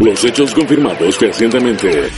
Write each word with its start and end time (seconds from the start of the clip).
Los 0.00 0.24
hechos 0.24 0.54
confirmados 0.54 1.20
recientemente 1.20 2.10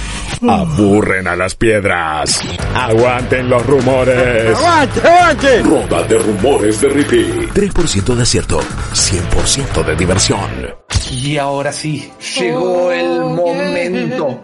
aburren 0.49 1.27
a 1.27 1.37
las 1.37 1.55
piedras. 1.55 2.41
Aguanten 2.75 3.49
los 3.49 3.67
rumores. 3.67 4.57
¡Aguante, 4.57 5.01
aguante! 5.01 5.63
Ronda 5.63 6.03
de 6.05 6.19
rumores 6.19 6.81
de 6.81 6.89
Rippy. 6.89 7.49
3% 7.55 8.15
de 8.15 8.23
acierto, 8.23 8.61
100% 8.61 9.85
de 9.85 9.97
diversión. 9.97 10.77
Y 11.11 11.37
ahora 11.37 11.73
sí, 11.73 12.11
llegó 12.39 12.93
el 12.93 13.21
momento. 13.21 14.41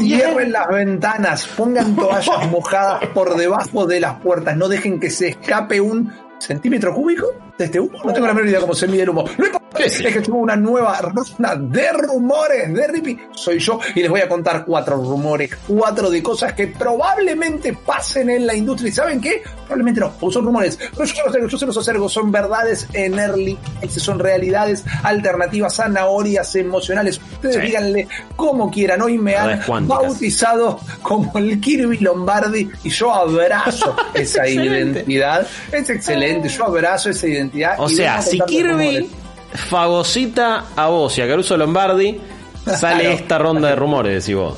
Cierren 0.00 0.52
las 0.52 0.68
ventanas, 0.68 1.46
pongan 1.56 1.96
toallas 1.96 2.48
mojadas 2.50 3.06
por 3.08 3.36
debajo 3.36 3.86
de 3.86 4.00
las 4.00 4.18
puertas, 4.20 4.56
no 4.56 4.68
dejen 4.68 5.00
que 5.00 5.10
se 5.10 5.28
escape 5.28 5.80
un 5.80 6.12
centímetro 6.38 6.94
cúbico 6.94 7.26
de 7.58 7.64
este 7.64 7.80
humo. 7.80 7.98
No 8.04 8.12
tengo 8.12 8.26
la 8.26 8.34
menor 8.34 8.48
idea 8.48 8.60
cómo 8.60 8.74
se 8.74 8.86
mide 8.86 9.02
el 9.02 9.10
humo. 9.10 9.24
Lo 9.36 9.61
es 9.78 9.98
que 9.98 10.20
tengo 10.20 10.38
una 10.38 10.56
nueva 10.56 10.98
ronda 11.00 11.56
de 11.56 11.92
rumores 11.92 12.72
de 12.72 12.86
Rippy. 12.86 13.18
Soy 13.32 13.58
yo 13.58 13.80
y 13.94 14.00
les 14.00 14.10
voy 14.10 14.20
a 14.20 14.28
contar 14.28 14.64
cuatro 14.64 14.96
rumores, 14.96 15.50
cuatro 15.66 16.10
de 16.10 16.22
cosas 16.22 16.52
que 16.52 16.68
probablemente 16.68 17.72
pasen 17.72 18.30
en 18.30 18.46
la 18.46 18.54
industria. 18.54 18.88
¿Y 18.88 18.92
saben 18.92 19.20
qué? 19.20 19.42
Probablemente 19.62 20.00
no, 20.00 20.12
porque 20.12 20.34
son 20.34 20.44
rumores. 20.44 20.78
Pero 20.96 21.04
yo, 21.04 21.38
los 21.38 21.50
yo 21.50 21.58
se 21.58 21.66
los 21.66 21.76
acerco, 21.76 22.08
son 22.08 22.30
verdades 22.30 22.86
en 22.92 23.18
early, 23.18 23.58
son 23.88 24.18
realidades 24.18 24.84
alternativas, 25.02 25.76
zanahorias 25.76 26.54
emocionales. 26.56 27.20
Ustedes 27.34 27.62
díganle 27.62 28.08
como 28.36 28.70
quieran. 28.70 29.02
Hoy 29.02 29.18
me 29.18 29.36
han 29.36 29.60
bautizado 29.86 30.80
como 31.02 31.38
el 31.38 31.60
Kirby 31.60 31.98
Lombardi 31.98 32.70
y 32.84 32.90
yo 32.90 33.12
abrazo 33.12 33.96
esa 34.14 34.46
identidad. 34.48 35.46
Es 35.70 35.88
excelente, 35.88 36.48
yo 36.48 36.64
abrazo 36.64 37.10
esa 37.10 37.26
identidad. 37.26 37.76
O 37.78 37.88
sea, 37.88 38.20
si 38.22 38.38
Kirby 38.40 39.10
fagocita 39.54 40.64
a 40.76 40.88
vos 40.88 41.16
y 41.18 41.22
a 41.22 41.28
Caruso 41.28 41.56
Lombardi, 41.56 42.20
sale 42.64 43.00
Claro. 43.02 43.16
esta 43.16 43.38
ronda 43.38 43.68
de 43.68 43.76
rumores, 43.76 44.24
decís 44.24 44.36
vos. 44.36 44.56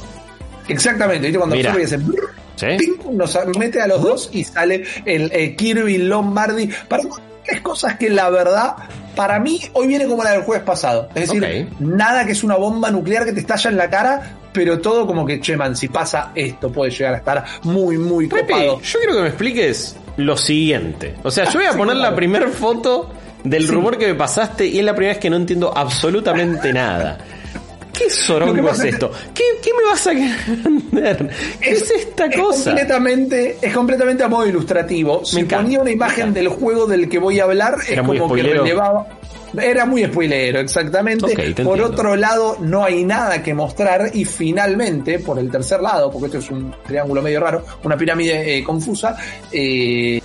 Exactamente, 0.68 1.26
¿viste? 1.26 1.38
Cuando 1.38 1.56
Mira. 1.56 1.70
Kirby 1.72 1.84
hace 1.84 1.96
brrr, 1.98 2.30
¿Sí? 2.56 2.66
ping, 2.78 3.16
nos 3.16 3.36
mete 3.58 3.80
a 3.82 3.86
los 3.86 4.02
dos 4.02 4.30
y 4.32 4.44
sale 4.44 4.84
el 5.04 5.30
eh, 5.32 5.54
Kirby 5.56 5.98
Lombardi 5.98 6.68
para 6.88 7.02
es 7.46 7.60
cosas 7.60 7.98
que 7.98 8.08
la 8.08 8.30
verdad 8.30 8.74
para 9.14 9.38
mí 9.38 9.60
hoy 9.74 9.86
viene 9.86 10.06
como 10.06 10.24
la 10.24 10.30
del 10.32 10.42
jueves 10.44 10.64
pasado 10.64 11.10
es 11.14 11.28
decir 11.28 11.68
nada 11.78 12.24
que 12.24 12.32
es 12.32 12.42
una 12.42 12.56
bomba 12.56 12.90
nuclear 12.90 13.26
que 13.26 13.32
te 13.34 13.40
estalla 13.40 13.68
en 13.70 13.76
la 13.76 13.90
cara 13.90 14.36
pero 14.50 14.80
todo 14.80 15.06
como 15.06 15.26
que 15.26 15.40
che 15.42 15.54
man 15.54 15.76
si 15.76 15.88
pasa 15.88 16.30
esto 16.34 16.72
puede 16.72 16.90
llegar 16.90 17.12
a 17.14 17.16
estar 17.18 17.44
muy 17.64 17.98
muy 17.98 18.28
Pepe, 18.28 18.50
copado 18.52 18.80
yo 18.80 18.98
quiero 18.98 19.14
que 19.16 19.20
me 19.20 19.28
expliques 19.28 19.94
lo 20.16 20.36
siguiente. 20.38 21.16
O 21.24 21.30
sea, 21.30 21.44
yo 21.44 21.58
voy 21.58 21.66
a 21.66 21.72
Sí, 21.72 21.76
poner 21.78 21.96
la 21.96 22.14
primera 22.14 22.48
foto 22.48 23.10
del 23.44 23.68
rumor 23.68 23.96
que 23.98 24.08
me 24.08 24.14
pasaste 24.14 24.66
y 24.66 24.78
es 24.78 24.84
la 24.84 24.94
primera 24.94 25.14
vez 25.14 25.20
que 25.22 25.30
no 25.30 25.36
entiendo 25.36 25.72
absolutamente 25.76 26.72
nada. 26.72 27.18
¿Qué 27.92 28.10
sorongo 28.10 28.68
es 28.70 28.80
es- 28.80 28.94
esto? 28.94 29.12
¿Qué, 29.32 29.44
qué 29.62 29.70
me 29.72 29.88
vas 29.88 30.04
a 30.08 30.10
vender? 30.10 31.30
¿Qué 31.60 31.70
es, 31.70 31.90
esta 31.92 32.26
es 32.26 32.36
cosa? 32.40 32.70
completamente 32.70 33.58
es 33.62 33.72
completamente 33.72 34.24
a 34.24 34.28
modo 34.28 34.46
ilustrativo 34.48 35.24
si 35.24 35.38
encanta, 35.40 35.62
ponía 35.62 35.78
una 35.78 35.90
me 35.90 35.92
imagen 35.92 36.34
del 36.34 36.48
juego 36.48 36.86
del 36.86 37.08
que 37.08 37.18
voy 37.20 37.38
a 37.38 37.44
hablar 37.44 37.76
es 37.84 37.90
Era 37.90 38.02
muy 38.02 38.18
como 38.18 38.34
que 38.34 38.42
relevaba 38.42 39.06
era 39.62 39.86
muy 39.86 40.04
spoilero, 40.04 40.58
exactamente. 40.58 41.54
Por 41.62 41.80
otro 41.80 42.16
lado, 42.16 42.56
no 42.60 42.82
hay 42.82 43.04
nada 43.04 43.40
que 43.40 43.54
mostrar 43.54 44.10
y 44.12 44.24
finalmente, 44.24 45.20
por 45.20 45.38
el 45.38 45.48
tercer 45.48 45.80
lado, 45.80 46.10
porque 46.10 46.26
esto 46.26 46.38
es 46.38 46.50
un 46.50 46.74
triángulo 46.84 47.22
medio 47.22 47.38
raro, 47.38 47.64
una 47.84 47.96
pirámide 47.96 48.58
eh, 48.58 48.64
confusa, 48.64 49.16
eh, 49.52 50.20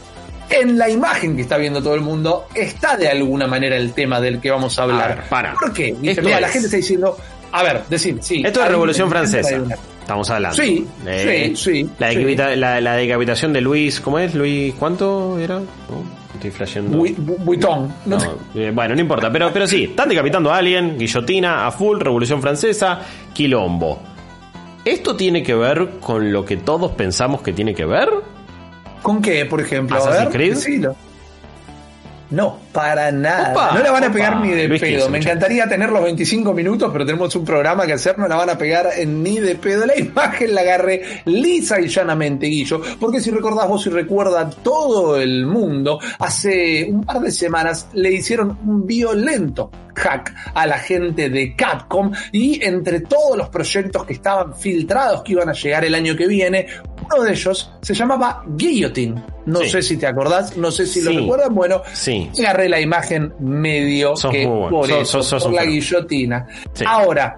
en 0.49 0.77
la 0.77 0.89
imagen 0.89 1.35
que 1.35 1.41
está 1.43 1.57
viendo 1.57 1.81
todo 1.81 1.95
el 1.95 2.01
mundo 2.01 2.47
está 2.55 2.97
de 2.97 3.07
alguna 3.07 3.47
manera 3.47 3.75
el 3.77 3.93
tema 3.93 4.19
del 4.19 4.39
que 4.39 4.51
vamos 4.51 4.77
a 4.79 4.83
hablar. 4.83 5.11
A 5.11 5.15
ver, 5.15 5.23
para. 5.29 5.53
¿Por 5.53 5.73
qué? 5.73 5.93
Dice, 5.99 6.11
Esto 6.11 6.23
mira, 6.23 6.39
la 6.41 6.47
gente 6.49 6.65
está 6.67 6.77
diciendo, 6.77 7.17
a 7.51 7.63
ver, 7.63 7.83
decir, 7.89 8.17
sí. 8.21 8.41
Esto 8.45 8.61
es 8.63 8.67
Revolución 8.69 9.09
Francesa. 9.09 9.55
una- 9.61 9.75
Estamos 10.01 10.27
hablando. 10.31 10.55
Sí, 10.57 10.87
sí, 11.05 11.55
sí, 11.55 11.89
La, 11.99 12.09
sí. 12.09 12.15
decapita- 12.17 12.55
la- 12.55 12.81
la 12.81 12.95
decapitación 12.95 13.53
de 13.53 13.61
Luis, 13.61 13.99
¿cómo 13.99 14.17
es? 14.17 14.33
Luis, 14.33 14.73
¿cuánto 14.79 15.37
era? 15.37 15.59
No, 15.59 15.65
estoy 16.33 16.49
flasheando. 16.49 16.97
Bui- 16.97 17.15
bu- 17.15 17.37
Buitón. 17.45 17.93
No 18.07 18.17
No, 18.17 18.33
eh, 18.55 18.71
bueno, 18.73 18.95
no 18.95 19.01
importa, 19.01 19.31
pero, 19.31 19.53
pero 19.53 19.67
sí, 19.67 19.83
están 19.83 20.09
decapitando 20.09 20.51
a 20.51 20.57
alguien, 20.57 20.97
guillotina, 20.97 21.67
a 21.67 21.71
full, 21.71 21.99
Revolución 21.99 22.41
Francesa, 22.41 23.01
quilombo. 23.33 23.99
¿Esto 24.83 25.15
tiene 25.15 25.43
que 25.43 25.53
ver 25.53 25.99
con 25.99 26.31
lo 26.33 26.43
que 26.43 26.57
todos 26.57 26.93
pensamos 26.93 27.43
que 27.43 27.53
tiene 27.53 27.75
que 27.75 27.85
ver? 27.85 28.09
¿Con 29.01 29.21
qué, 29.21 29.45
por 29.45 29.61
ejemplo? 29.61 29.95
A 29.97 29.99
¿Assassin's 29.99 30.25
ver, 30.25 30.33
Creed? 30.33 30.53
decilo. 30.55 30.95
No, 32.31 32.59
para 32.71 33.11
nada. 33.11 33.53
Opa, 33.53 33.71
no 33.73 33.79
la 33.81 33.89
van 33.91 34.03
a 34.03 34.07
opa. 34.07 34.13
pegar 34.13 34.39
ni 34.39 34.49
de 34.51 34.67
Luis 34.67 34.79
pedo. 34.79 35.09
Me 35.09 35.17
encantaría 35.17 35.67
tener 35.67 35.89
los 35.89 36.03
25 36.03 36.53
minutos, 36.53 36.91
pero 36.93 37.03
tenemos 37.03 37.35
un 37.35 37.43
programa 37.43 37.87
que 37.87 37.93
hacer, 37.93 38.19
no 38.19 38.27
la 38.27 38.35
van 38.35 38.51
a 38.51 38.57
pegar 38.57 38.87
en 38.97 39.23
ni 39.23 39.39
de 39.39 39.55
pedo. 39.55 39.87
La 39.87 39.97
imagen 39.97 40.53
la 40.53 40.61
agarré 40.61 41.01
lisa 41.25 41.81
y 41.81 41.87
llanamente, 41.87 42.45
Guillo, 42.45 42.81
porque 42.99 43.19
si 43.19 43.31
recordás 43.31 43.67
vos 43.67 43.83
y 43.87 43.89
recuerda 43.89 44.47
todo 44.47 45.17
el 45.19 45.47
mundo, 45.47 45.99
hace 46.19 46.85
un 46.91 47.03
par 47.03 47.19
de 47.21 47.31
semanas 47.31 47.87
le 47.93 48.11
hicieron 48.13 48.59
un 48.63 48.85
violento 48.85 49.71
hack 49.95 50.33
a 50.53 50.65
la 50.65 50.77
gente 50.77 51.29
de 51.29 51.55
Capcom 51.55 52.11
y 52.31 52.63
entre 52.63 53.01
todos 53.01 53.35
los 53.37 53.49
proyectos 53.49 54.05
que 54.05 54.13
estaban 54.13 54.55
filtrados 54.55 55.23
que 55.23 55.33
iban 55.33 55.49
a 55.49 55.53
llegar 55.53 55.83
el 55.83 55.93
año 55.95 56.15
que 56.15 56.25
viene, 56.27 56.67
uno 57.13 57.23
de 57.23 57.31
ellos 57.31 57.71
se 57.81 57.93
llamaba 57.93 58.43
Guillotine. 58.47 59.23
No 59.45 59.59
Sí. 59.61 59.69
sé 59.69 59.81
si 59.81 59.97
te 59.97 60.07
acordás, 60.07 60.55
no 60.57 60.71
sé 60.71 60.85
si 60.85 61.01
lo 61.01 61.11
recuerdan. 61.11 61.53
Bueno, 61.55 61.81
Sí. 61.93 62.29
agarré 62.39 62.69
la 62.69 62.79
imagen 62.79 63.33
medio 63.39 64.15
Sos 64.15 64.31
que 64.31 64.45
bueno. 64.45 64.69
por, 64.69 64.87
Sos- 64.89 65.01
eso, 65.01 65.23
sos- 65.23 65.43
por 65.43 65.53
la 65.53 65.65
guillotina. 65.65 66.47
Ahora, 66.85 67.37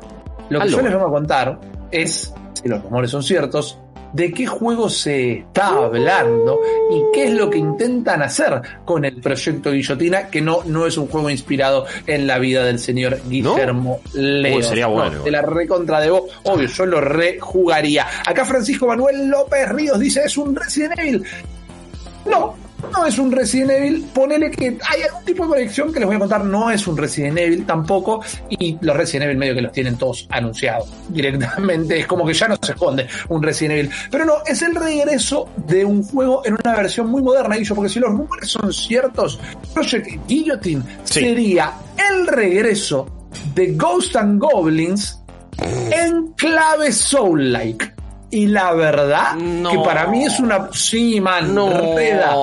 lo 0.49 0.59
que 0.59 0.69
yo 0.69 0.81
les 0.81 0.91
vengo 0.91 1.07
a 1.07 1.11
contar 1.11 1.59
es, 1.91 2.33
si 2.61 2.67
los 2.67 2.83
rumores 2.83 3.11
son 3.11 3.23
ciertos, 3.23 3.77
de 4.13 4.31
qué 4.31 4.45
juego 4.45 4.89
se 4.89 5.31
está 5.39 5.67
hablando 5.67 6.59
y 6.91 7.03
qué 7.13 7.25
es 7.25 7.33
lo 7.33 7.49
que 7.49 7.57
intentan 7.57 8.21
hacer 8.21 8.61
con 8.85 9.05
el 9.05 9.21
proyecto 9.21 9.71
Guillotina, 9.71 10.27
que 10.27 10.41
no, 10.41 10.61
no 10.65 10.85
es 10.85 10.97
un 10.97 11.07
juego 11.07 11.29
inspirado 11.29 11.85
en 12.07 12.27
la 12.27 12.39
vida 12.39 12.63
del 12.63 12.79
señor 12.79 13.19
Guillermo 13.27 14.01
Leo. 14.13 14.57
Uy, 14.57 14.63
sería 14.63 14.87
bueno. 14.87 15.17
No, 15.17 15.23
de 15.23 15.31
la 15.31 15.41
recontra 15.41 15.99
de 15.99 16.09
vos. 16.09 16.23
Obvio, 16.43 16.67
yo 16.67 16.85
lo 16.85 17.01
rejugaría. 17.01 18.07
Acá 18.25 18.45
Francisco 18.45 18.87
Manuel 18.87 19.27
López 19.27 19.69
Ríos 19.69 19.99
dice, 19.99 20.23
es 20.25 20.37
un 20.37 20.55
Resident 20.55 20.99
Evil. 20.99 21.23
No, 22.25 22.55
no 22.91 23.05
es 23.05 23.17
un 23.19 23.31
Resident 23.31 23.71
Evil. 23.71 24.05
Ponele 24.13 24.51
que 24.51 24.77
hay 24.89 25.01
algún 25.03 25.23
tipo 25.25 25.43
de 25.43 25.49
conexión 25.49 25.91
que 25.93 25.99
les 25.99 26.07
voy 26.07 26.15
a 26.15 26.19
contar. 26.19 26.43
No 26.45 26.71
es 26.71 26.87
un 26.87 26.97
Resident 26.97 27.37
Evil 27.37 27.65
tampoco. 27.65 28.23
Y 28.49 28.77
los 28.81 28.95
Resident 28.95 29.25
Evil 29.25 29.37
medio 29.37 29.55
que 29.55 29.61
los 29.61 29.71
tienen 29.71 29.97
todos 29.97 30.27
anunciados 30.29 30.89
directamente. 31.09 31.99
Es 31.99 32.07
como 32.07 32.25
que 32.25 32.33
ya 32.33 32.47
no 32.47 32.55
se 32.61 32.71
esconde 32.73 33.07
un 33.29 33.41
Resident 33.43 33.79
Evil. 33.79 33.91
Pero 34.09 34.25
no, 34.25 34.33
es 34.45 34.61
el 34.61 34.75
regreso 34.75 35.49
de 35.67 35.85
un 35.85 36.03
juego 36.03 36.41
en 36.45 36.53
una 36.63 36.75
versión 36.75 37.07
muy 37.09 37.21
moderna. 37.21 37.57
Y 37.57 37.63
yo, 37.63 37.75
porque 37.75 37.89
si 37.89 37.99
los 37.99 38.09
rumores 38.11 38.49
son 38.49 38.71
ciertos, 38.73 39.39
Project 39.73 40.07
Guillotine 40.27 40.83
Sí. 41.03 41.21
sería 41.21 41.73
el 42.11 42.27
regreso 42.27 43.07
de 43.55 43.73
Ghost 43.73 44.15
and 44.15 44.39
Goblins 44.41 45.19
en 45.91 46.33
clave 46.33 46.91
Soul-like. 46.91 47.93
Y 48.31 48.47
la 48.47 48.73
verdad, 48.73 49.35
No. 49.35 49.69
que 49.71 49.77
para 49.79 50.07
mí 50.07 50.23
es 50.25 50.39
una. 50.39 50.69
Sí, 50.71 51.19
man. 51.19 51.53
No, 51.53 51.95
reda. 51.95 52.33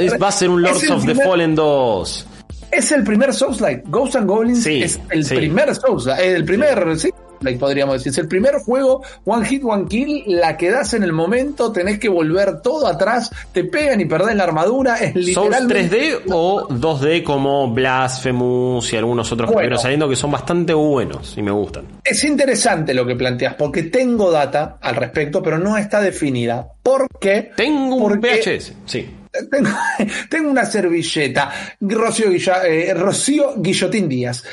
es- 0.00 0.20
va 0.20 0.28
a 0.28 0.32
ser 0.32 0.48
un 0.50 0.60
Lords 0.62 0.90
of 0.90 1.06
the 1.06 1.14
Fallen 1.14 1.54
2. 1.54 2.26
Es 2.72 2.90
el 2.92 3.04
primer 3.04 3.32
Souls-like. 3.32 3.84
Ghosts 3.86 4.16
and 4.16 4.28
Goblins 4.28 4.62
Sí, 4.64 4.82
es 4.82 4.98
el 5.10 5.24
sí. 5.24 5.36
primer 5.36 5.74
Souls-like. 5.74 6.34
El 6.34 6.44
primer, 6.44 6.98
sí. 6.98 7.10
Podríamos 7.54 7.94
decir. 7.94 8.10
Es 8.12 8.18
el 8.18 8.28
primer 8.28 8.56
juego, 8.56 9.02
One 9.24 9.46
Hit, 9.46 9.62
One 9.64 9.86
Kill, 9.88 10.24
la 10.26 10.56
que 10.56 10.70
das 10.70 10.94
en 10.94 11.02
el 11.02 11.12
momento, 11.12 11.72
tenés 11.72 11.98
que 11.98 12.08
volver 12.08 12.60
todo 12.62 12.86
atrás, 12.86 13.30
te 13.52 13.64
pegan 13.64 14.00
y 14.00 14.04
perdés 14.06 14.34
la 14.36 14.44
armadura. 14.44 14.96
Es 14.96 15.12
¿Souls 15.12 15.26
literalmente. 15.26 16.18
3D 16.18 16.22
o 16.32 16.68
2D 16.68 17.22
como 17.22 17.68
Blasphemous 17.72 18.92
y 18.92 18.96
algunos 18.96 19.30
otros 19.32 19.48
que 19.50 19.54
Bueno. 19.54 19.64
estuvieron 19.76 19.82
saliendo 19.82 20.08
que 20.08 20.16
son 20.16 20.30
bastante 20.30 20.74
buenos 20.74 21.36
y 21.36 21.42
me 21.42 21.50
gustan? 21.50 21.84
Es 22.04 22.22
interesante 22.24 22.94
lo 22.94 23.06
que 23.06 23.14
planteas, 23.16 23.54
porque 23.54 23.84
tengo 23.84 24.30
data 24.30 24.78
al 24.80 24.96
respecto, 24.96 25.42
pero 25.42 25.58
no 25.58 25.76
está 25.76 26.00
definida. 26.00 26.66
¿Por 26.82 27.06
qué? 27.20 27.50
Tengo 27.56 27.96
un 27.96 28.02
Porque- 28.02 28.40
VHS, 28.40 28.72
sí. 28.84 29.10
Tengo, 30.30 30.50
una 30.50 30.64
servilleta. 30.64 31.52
Rocío, 31.80 32.28
eh, 32.64 32.94
Rocío 32.94 33.54
Guillotín 33.56 34.08
Díaz. 34.08 34.44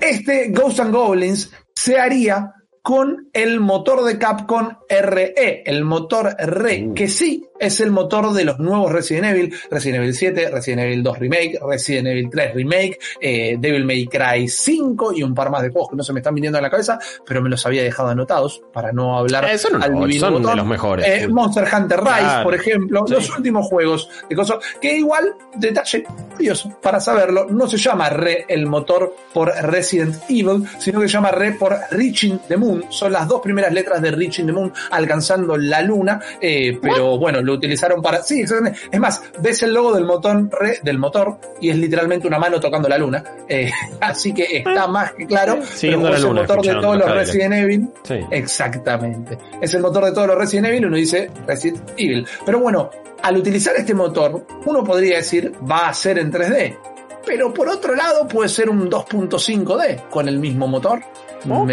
Este 0.00 0.48
Ghosts 0.50 0.80
and 0.80 0.94
Goblins 0.94 1.50
se 1.74 1.98
haría 1.98 2.52
con 2.86 3.30
el 3.32 3.58
motor 3.58 4.04
de 4.04 4.16
Capcom 4.16 4.68
RE, 4.88 5.64
el 5.66 5.82
motor 5.84 6.36
RE, 6.38 6.90
que 6.94 7.08
sí 7.08 7.44
es 7.58 7.80
el 7.80 7.90
motor 7.90 8.32
de 8.32 8.44
los 8.44 8.60
nuevos 8.60 8.92
Resident 8.92 9.24
Evil, 9.26 9.52
Resident 9.72 10.02
Evil 10.04 10.14
7, 10.14 10.50
Resident 10.50 10.82
Evil 10.82 11.02
2 11.02 11.18
Remake, 11.18 11.58
Resident 11.68 12.06
Evil 12.06 12.28
3 12.30 12.54
Remake, 12.54 12.98
eh, 13.20 13.56
Devil 13.58 13.84
May 13.86 14.06
Cry 14.06 14.46
5 14.46 15.14
y 15.14 15.24
un 15.24 15.34
par 15.34 15.50
más 15.50 15.62
de 15.62 15.70
juegos 15.70 15.90
que 15.90 15.96
no 15.96 16.04
se 16.04 16.12
me 16.12 16.20
están 16.20 16.34
viniendo 16.36 16.58
a 16.58 16.62
la 16.62 16.70
cabeza, 16.70 16.96
pero 17.26 17.42
me 17.42 17.48
los 17.48 17.66
había 17.66 17.82
dejado 17.82 18.10
anotados 18.10 18.62
para 18.72 18.92
no 18.92 19.18
hablar 19.18 19.46
Eh, 19.46 19.58
son 19.58 19.82
al 19.82 19.92
divino 19.92 20.20
son 20.20 20.42
de 20.44 20.54
los 20.54 20.66
mejores. 20.66 21.06
Eh, 21.08 21.26
Monster 21.26 21.64
Hunter 21.64 21.98
Rise, 21.98 22.12
Claro. 22.20 22.44
por 22.44 22.54
ejemplo, 22.54 23.04
Sí. 23.08 23.14
los 23.14 23.36
últimos 23.36 23.66
juegos 23.66 24.08
de 24.28 24.36
cosas 24.36 24.58
que 24.80 24.96
igual, 24.96 25.34
detalle 25.56 26.04
curioso, 26.36 26.78
para 26.80 27.00
saberlo, 27.00 27.46
no 27.50 27.66
se 27.66 27.78
llama 27.78 28.10
Re 28.10 28.44
el 28.48 28.66
motor 28.66 29.12
por 29.34 29.48
Resident 29.48 30.14
Evil, 30.28 30.62
sino 30.78 31.00
que 31.00 31.08
se 31.08 31.14
llama 31.14 31.32
Re 31.32 31.52
por 31.52 31.74
Reaching 31.90 32.38
the 32.46 32.56
Moon. 32.56 32.75
Son 32.88 33.12
las 33.12 33.28
dos 33.28 33.40
primeras 33.40 33.72
letras 33.72 34.00
de 34.02 34.10
Reaching 34.10 34.46
the 34.46 34.52
Moon, 34.52 34.72
alcanzando 34.90 35.56
la 35.56 35.82
luna, 35.82 36.20
eh, 36.40 36.78
pero 36.80 37.18
bueno, 37.18 37.40
lo 37.40 37.54
utilizaron 37.54 38.02
para... 38.02 38.22
Sí, 38.22 38.40
exactamente. 38.40 38.80
es 38.90 39.00
más, 39.00 39.22
ves 39.40 39.62
el 39.62 39.74
logo 39.74 39.94
del 39.94 40.04
motor, 40.04 40.48
Re, 40.50 40.80
del 40.82 40.98
motor 40.98 41.38
y 41.60 41.70
es 41.70 41.76
literalmente 41.76 42.26
una 42.26 42.38
mano 42.38 42.60
tocando 42.60 42.88
la 42.88 42.98
luna, 42.98 43.22
eh, 43.48 43.70
así 44.00 44.32
que 44.32 44.58
está 44.58 44.86
más 44.86 45.12
que 45.12 45.26
claro. 45.26 45.60
Siguiendo 45.64 46.06
pero 46.06 46.16
es 46.16 46.24
el 46.24 46.34
motor 46.34 46.62
de 46.62 46.74
todos 46.74 46.96
los. 46.98 47.10
Resident 47.16 47.54
Evil. 47.54 47.88
Sí. 48.02 48.20
Exactamente. 48.30 49.38
Es 49.60 49.74
el 49.74 49.82
motor 49.82 50.04
de 50.04 50.12
todos 50.12 50.28
los 50.28 50.38
Resident 50.38 50.68
Evil, 50.68 50.86
uno 50.86 50.96
dice 50.96 51.30
Resident 51.46 51.90
Evil. 51.96 52.26
Pero 52.44 52.60
bueno, 52.60 52.90
al 53.22 53.36
utilizar 53.36 53.74
este 53.76 53.94
motor, 53.94 54.46
uno 54.64 54.84
podría 54.84 55.16
decir 55.16 55.52
va 55.68 55.88
a 55.88 55.94
ser 55.94 56.18
en 56.18 56.32
3D. 56.32 56.76
Pero 57.24 57.52
por 57.52 57.68
otro 57.68 57.94
lado 57.94 58.28
puede 58.28 58.48
ser 58.48 58.70
un 58.70 58.88
2.5D 58.88 60.08
con 60.08 60.28
el 60.28 60.38
mismo 60.38 60.68
motor. 60.68 61.00
Ok, 61.44 61.70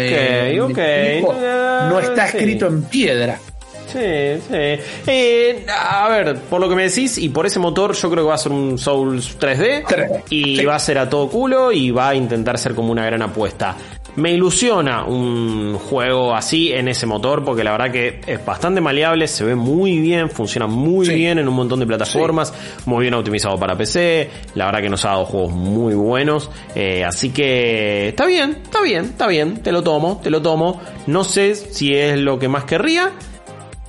ok. 0.62 0.78
explico? 0.78 1.34
No 1.88 2.00
está 2.00 2.28
Sí. 2.28 2.36
escrito 2.38 2.66
en 2.66 2.82
piedra. 2.84 3.38
Sí, 3.92 4.00
sí. 4.48 4.80
Eh, 5.06 5.66
a 5.68 6.08
ver, 6.08 6.36
por 6.50 6.60
lo 6.60 6.68
que 6.68 6.74
me 6.74 6.84
decís, 6.84 7.16
y 7.18 7.28
por 7.28 7.46
ese 7.46 7.60
motor, 7.60 7.94
yo 7.94 8.10
creo 8.10 8.24
que 8.24 8.28
va 8.28 8.34
a 8.34 8.38
ser 8.38 8.50
un 8.52 8.76
Souls 8.78 9.36
3D. 9.38 9.84
3D, 9.86 10.22
Y 10.30 10.56
sí. 10.58 10.64
va 10.64 10.74
a 10.74 10.78
ser 10.80 10.98
a 10.98 11.08
todo 11.08 11.28
culo 11.28 11.70
y 11.70 11.90
va 11.92 12.08
a 12.08 12.14
intentar 12.14 12.58
ser 12.58 12.74
como 12.74 12.90
una 12.90 13.06
gran 13.06 13.22
apuesta. 13.22 13.76
Me 14.16 14.32
ilusiona 14.32 15.04
un 15.04 15.76
juego 15.76 16.34
así 16.36 16.70
en 16.72 16.86
ese 16.86 17.04
motor 17.04 17.44
porque 17.44 17.64
la 17.64 17.72
verdad 17.72 17.90
que 17.90 18.20
es 18.26 18.44
bastante 18.46 18.80
maleable, 18.80 19.26
se 19.26 19.44
ve 19.44 19.56
muy 19.56 19.98
bien, 19.98 20.30
funciona 20.30 20.68
muy 20.68 21.06
Sí. 21.06 21.14
bien 21.14 21.40
en 21.40 21.48
un 21.48 21.54
montón 21.54 21.80
de 21.80 21.86
plataformas, 21.86 22.54
muy 22.86 23.02
bien 23.02 23.14
optimizado 23.14 23.58
para 23.58 23.76
PC, 23.76 24.30
la 24.54 24.66
verdad 24.66 24.82
que 24.82 24.88
nos 24.88 25.04
ha 25.04 25.08
dado 25.08 25.24
juegos 25.24 25.52
muy 25.52 25.94
buenos, 25.94 26.48
eh, 26.76 27.04
así 27.04 27.30
que 27.30 28.08
está 28.08 28.24
bien, 28.26 28.58
está 28.62 28.82
bien, 28.82 29.04
está 29.06 29.26
bien, 29.26 29.56
te 29.64 29.72
lo 29.72 29.82
tomo, 29.82 30.20
te 30.22 30.30
lo 30.30 30.40
tomo, 30.40 30.80
no 31.08 31.24
sé 31.24 31.56
si 31.56 31.92
es 31.94 32.16
lo 32.16 32.38
que 32.38 32.46
más 32.46 32.64
querría, 32.64 33.10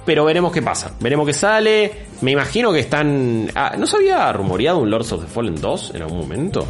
pero 0.05 0.25
veremos 0.25 0.51
qué 0.51 0.61
pasa. 0.61 0.91
Veremos 0.99 1.25
qué 1.25 1.33
sale. 1.33 1.91
Me 2.21 2.29
imagino 2.29 2.71
que 2.71 2.77
están. 2.79 3.49
Ah, 3.55 3.73
¿No 3.75 3.87
se 3.87 3.97
había 3.97 4.31
rumoreado 4.33 4.77
un 4.77 4.91
Lords 4.91 5.11
of 5.13 5.21
the 5.21 5.27
Fallen 5.27 5.59
2 5.59 5.93
en 5.95 6.03
algún 6.03 6.19
momento? 6.19 6.63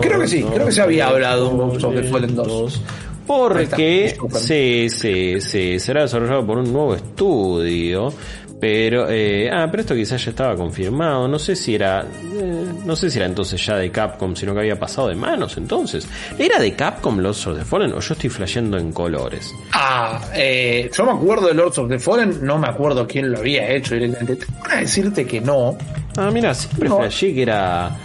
Creo 0.00 0.20
que 0.20 0.28
sí, 0.28 0.42
creo 0.42 0.66
que 0.66 0.72
se 0.72 0.82
había 0.82 1.08
hablado 1.08 1.50
de 1.50 1.56
Lords 1.56 1.84
of 1.84 1.94
the 1.94 2.02
Fallen 2.04 2.34
2. 2.36 2.82
Porque 3.26 4.16
sí, 4.34 4.88
sí, 4.90 5.40
sí, 5.40 5.78
será 5.78 6.02
desarrollado 6.02 6.44
por 6.46 6.58
un 6.58 6.72
nuevo 6.72 6.94
estudio. 6.94 8.12
Pero, 8.60 9.06
eh, 9.08 9.48
ah, 9.50 9.68
pero 9.70 9.80
esto 9.80 9.94
quizás 9.94 10.22
ya 10.22 10.30
estaba 10.32 10.54
confirmado. 10.54 11.26
No 11.26 11.38
sé 11.38 11.56
si 11.56 11.74
era, 11.74 12.02
eh, 12.02 12.64
no 12.84 12.94
sé 12.94 13.08
si 13.10 13.16
era 13.16 13.26
entonces 13.26 13.64
ya 13.64 13.76
de 13.76 13.90
Capcom, 13.90 14.36
sino 14.36 14.52
que 14.52 14.58
había 14.60 14.78
pasado 14.78 15.08
de 15.08 15.14
manos 15.14 15.56
entonces. 15.56 16.06
¿Era 16.38 16.58
de 16.58 16.74
Capcom 16.74 17.18
Lords 17.20 17.46
of 17.46 17.56
the 17.58 17.64
Fallen 17.64 17.92
o 17.94 18.00
yo 18.00 18.12
estoy 18.12 18.28
flasheando 18.28 18.76
en 18.76 18.92
colores? 18.92 19.54
Ah, 19.72 20.20
eh, 20.34 20.90
yo 20.94 21.06
me 21.06 21.12
acuerdo 21.12 21.46
de 21.48 21.54
Lords 21.54 21.78
of 21.78 21.88
the 21.88 21.98
Fallen, 21.98 22.40
no 22.44 22.58
me 22.58 22.68
acuerdo 22.68 23.06
quién 23.06 23.30
lo 23.32 23.38
había 23.38 23.70
hecho 23.70 23.94
directamente. 23.94 24.36
Tengo 24.44 24.62
que 24.68 24.76
decirte 24.76 25.24
que 25.26 25.40
no. 25.40 25.78
Ah, 26.18 26.30
mira, 26.30 26.52
siempre 26.52 26.86
No. 26.90 26.98
flashé 26.98 27.32
que 27.32 27.42
era 27.42 27.96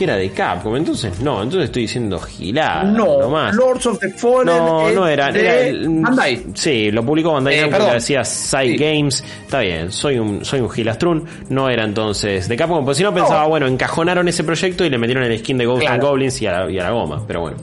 que 0.00 0.04
era 0.04 0.16
de 0.16 0.30
Capcom, 0.30 0.74
entonces 0.76 1.20
no, 1.20 1.42
entonces 1.42 1.66
estoy 1.66 1.82
diciendo 1.82 2.18
gilada, 2.18 2.84
no, 2.84 3.18
nomás. 3.20 3.54
Lords 3.54 3.84
of 3.84 3.98
the 3.98 4.08
Fallen. 4.08 4.46
No, 4.46 4.90
no 4.90 5.06
era, 5.06 5.30
de 5.30 5.40
era 5.40 5.60
el- 5.60 5.88
Bandai. 6.00 6.46
Sí, 6.54 6.90
lo 6.90 7.04
publicó 7.04 7.32
Bandai 7.34 7.54
Eh, 7.56 7.60
Namco, 7.60 7.72
perdón. 7.72 7.88
que 7.90 7.94
decía 7.96 8.24
Side 8.24 8.62
Sí. 8.62 8.76
Games. 8.78 9.24
Está 9.44 9.60
bien, 9.60 9.92
soy 9.92 10.18
un 10.18 10.42
soy 10.44 10.60
un 10.60 10.70
gilastrún, 10.70 11.26
no 11.50 11.68
era 11.68 11.84
entonces 11.84 12.48
de 12.48 12.56
Capcom, 12.56 12.82
porque 12.82 12.96
si 12.96 13.02
no 13.02 13.12
pensaba, 13.12 13.46
bueno, 13.46 13.66
encajonaron 13.66 14.26
ese 14.26 14.42
proyecto 14.42 14.84
y 14.86 14.88
le 14.88 14.96
metieron 14.96 15.22
el 15.24 15.38
skin 15.38 15.58
de 15.58 15.66
Ghosts 15.66 15.86
and. 15.90 16.02
Goblins 16.02 16.40
y 16.40 16.46
a, 16.46 16.52
la, 16.64 16.70
y 16.70 16.78
a 16.78 16.84
la 16.84 16.90
goma, 16.92 17.22
pero 17.26 17.42
bueno. 17.42 17.58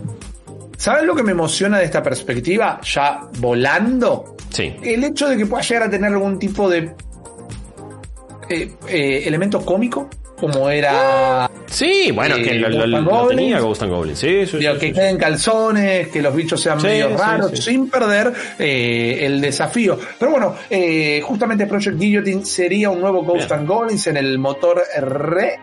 ¿Sabes 0.77 1.05
lo 1.05 1.15
que 1.15 1.23
me 1.23 1.31
emociona 1.31 1.79
de 1.79 1.85
esta 1.85 2.03
perspectiva? 2.03 2.79
Ya 2.83 3.21
volando. 3.39 4.35
Sí. 4.51 4.75
El 4.83 5.03
hecho 5.03 5.27
de 5.27 5.35
que 5.37 5.47
pueda 5.47 5.63
llegar 5.63 5.83
a 5.87 5.89
tener 5.89 6.13
algún 6.13 6.37
tipo 6.37 6.69
de 6.69 6.91
eh, 8.49 8.71
eh, 8.87 9.23
elemento 9.25 9.65
cómico, 9.65 10.07
como 10.39 10.69
era 10.69 11.49
Sí, 11.65 12.11
bueno, 12.13 12.35
Eh, 12.37 12.41
que 12.43 12.53
lo, 12.55 12.69
lo- 12.69 12.77
Ghosts 12.77 12.93
and 12.95 13.05
lo 13.05 13.11
Goblins. 13.11 13.41
tenía 13.41 13.59
Ghost 13.59 13.81
and 13.83 13.91
Goblins. 13.91 14.19
Sí, 14.19 14.45
sí, 14.45 14.57
digo, 14.57 14.73
sí, 14.75 14.79
que 14.79 14.93
queden 14.93 15.17
calzones, 15.17 16.07
que 16.07 16.21
los 16.21 16.33
bichos 16.35 16.61
sean 16.61 16.81
medio 16.81 17.15
raros, 17.17 17.51
sin 17.59 17.89
perder 17.89 18.31
eh, 18.57 19.19
el 19.23 19.41
desafío. 19.41 19.99
Pero 20.17 20.31
bueno, 20.31 20.55
eh, 20.69 21.21
justamente 21.23 21.65
Project 21.67 21.97
Guillotine 21.99 22.45
sería 22.45 22.89
un 22.89 23.01
nuevo 23.01 23.23
Ghost 23.23 23.47
Bien. 23.49 23.59
and 23.59 23.67
Goblins 23.67 24.07
en 24.07 24.17
el 24.17 24.37
motor 24.39 24.81
R. 24.95 25.59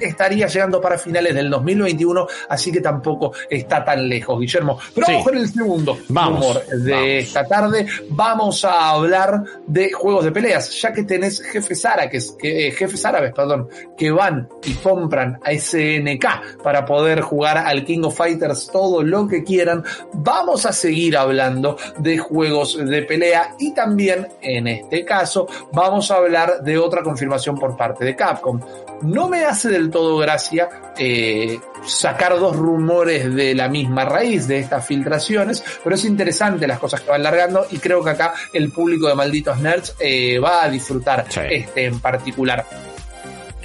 Estaría 0.00 0.46
llegando 0.46 0.80
para 0.80 0.98
finales 0.98 1.34
del 1.34 1.50
2021, 1.50 2.26
así 2.48 2.72
que 2.72 2.80
tampoco 2.80 3.32
está 3.48 3.84
tan 3.84 4.08
lejos, 4.08 4.38
Guillermo. 4.40 4.78
Pero 4.94 5.06
Sí. 5.06 5.12
vamos 5.12 5.26
con 5.28 5.38
el 5.38 5.48
segundo 5.48 5.98
Vamos, 6.08 6.40
rumor 6.40 6.66
de 6.66 6.90
vamos. 6.92 7.08
esta 7.08 7.46
tarde. 7.46 7.86
Vamos 8.10 8.64
a 8.64 8.90
hablar 8.90 9.42
de 9.66 9.92
juegos 9.92 10.24
de 10.24 10.32
peleas, 10.32 10.80
ya 10.80 10.92
que 10.92 11.04
tenés 11.04 11.40
jefes 11.42 11.84
árabes, 11.84 12.34
que, 12.38 12.68
eh, 12.68 12.70
jefes 12.72 13.04
árabes, 13.04 13.32
perdón, 13.32 13.68
que 13.96 14.10
van 14.10 14.48
y 14.64 14.72
compran 14.74 15.38
a 15.44 15.52
SNK 15.52 16.26
para 16.62 16.84
poder 16.84 17.20
jugar 17.20 17.58
al 17.58 17.84
King 17.84 18.02
of 18.04 18.16
Fighters 18.16 18.68
todo 18.72 19.02
lo 19.02 19.26
que 19.26 19.42
quieran. 19.44 19.84
Vamos 20.12 20.66
a 20.66 20.72
seguir 20.72 21.16
hablando 21.16 21.76
de 21.98 22.18
juegos 22.18 22.78
de 22.84 23.02
pelea 23.02 23.54
y 23.58 23.72
también, 23.74 24.26
en 24.42 24.66
este 24.66 25.04
caso, 25.04 25.46
vamos 25.72 26.10
a 26.10 26.16
hablar 26.16 26.62
de 26.62 26.78
otra 26.78 27.02
confirmación 27.02 27.56
por 27.58 27.76
parte 27.76 28.04
de 28.04 28.16
Capcom. 28.16 28.60
No 29.02 29.28
me 29.28 29.44
hace 29.44 29.68
del 29.76 29.90
todo 29.90 30.16
gracia 30.18 30.68
eh, 30.98 31.58
sacar 31.86 32.38
dos 32.38 32.56
rumores 32.56 33.34
de 33.34 33.54
la 33.54 33.68
misma 33.68 34.04
raíz 34.04 34.48
de 34.48 34.58
estas 34.58 34.86
filtraciones, 34.86 35.62
pero 35.84 35.94
es 35.96 36.04
interesante 36.04 36.66
las 36.66 36.78
cosas 36.78 37.00
que 37.00 37.10
van 37.10 37.22
largando 37.22 37.66
y 37.70 37.78
creo 37.78 38.02
que 38.02 38.10
acá 38.10 38.34
el 38.52 38.70
público 38.72 39.08
de 39.08 39.14
Malditos 39.14 39.58
Nerds 39.60 39.94
eh, 40.00 40.38
va 40.38 40.64
a 40.64 40.68
disfrutar 40.68 41.26
Sí. 41.28 41.40
este 41.50 41.84
en 41.86 42.00
particular. 42.00 42.64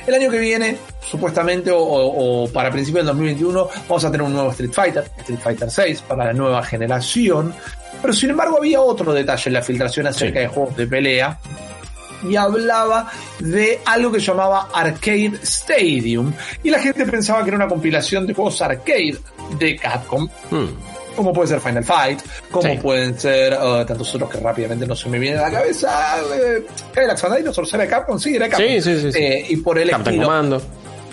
El 0.07 0.15
año 0.15 0.31
que 0.31 0.39
viene, 0.39 0.77
supuestamente, 0.99 1.69
o, 1.71 1.77
o- 1.79 2.43
o 2.45 2.49
para 2.51 2.71
principios 2.71 3.05
del 3.05 3.15
2021, 3.15 3.69
vamos 3.87 4.03
a 4.03 4.11
tener 4.11 4.25
un 4.25 4.33
nuevo 4.33 4.49
Street 4.49 4.71
Fighter, 4.73 5.03
Street 5.19 5.39
Fighter 5.39 5.69
6, 5.69 6.01
para 6.07 6.25
la 6.25 6.33
nueva 6.33 6.63
generación. 6.63 7.53
Pero 8.01 8.11
sin 8.11 8.31
embargo 8.31 8.57
había 8.57 8.81
otro 8.81 9.13
detalle 9.13 9.43
en 9.49 9.53
la 9.53 9.61
filtración 9.61 10.07
acerca 10.07 10.39
Sí. 10.39 10.45
de 10.45 10.47
juegos 10.47 10.75
de 10.75 10.87
pelea 10.87 11.37
y 12.27 12.35
hablaba 12.35 13.11
de 13.39 13.79
algo 13.85 14.11
que 14.11 14.19
llamaba 14.19 14.69
Arcade 14.73 15.39
Stadium. 15.43 16.33
Y 16.63 16.69
la 16.69 16.79
gente 16.79 17.05
pensaba 17.05 17.41
que 17.43 17.49
era 17.49 17.57
una 17.57 17.67
compilación 17.67 18.25
de 18.27 18.33
juegos 18.33 18.61
arcade 18.61 19.17
de 19.57 19.75
Capcom, 19.77 20.27
Hmm. 20.49 20.67
como 21.15 21.33
puede 21.33 21.49
ser 21.49 21.59
Final 21.59 21.83
Fight, 21.83 22.19
como 22.49 22.69
Sí. 22.69 22.79
pueden 22.81 23.19
ser 23.19 23.53
uh, 23.53 23.85
tantos 23.85 24.13
otros 24.15 24.29
que 24.29 24.37
rápidamente 24.39 24.85
no 24.87 24.95
se 24.95 25.09
me 25.09 25.19
vienen 25.19 25.39
a 25.39 25.43
la 25.43 25.51
cabeza. 25.51 26.17
Eh, 26.35 26.65
Cadillacs 26.93 27.23
and 27.25 27.37
Dinosaurs 27.37 27.73
era 27.73 27.83
de 27.83 27.89
Capcom, 27.89 28.19
sí, 28.19 28.35
era 28.35 28.45
de 28.45 28.51
Capcom. 28.51 28.67
Sí, 28.69 28.81
sí, 28.81 29.01
sí, 29.01 29.11
sí. 29.11 29.19
Eh, 29.19 29.45
y 29.49 29.57
por 29.57 29.77
el 29.77 29.89
Captain 29.89 30.21
estilo. 30.21 30.61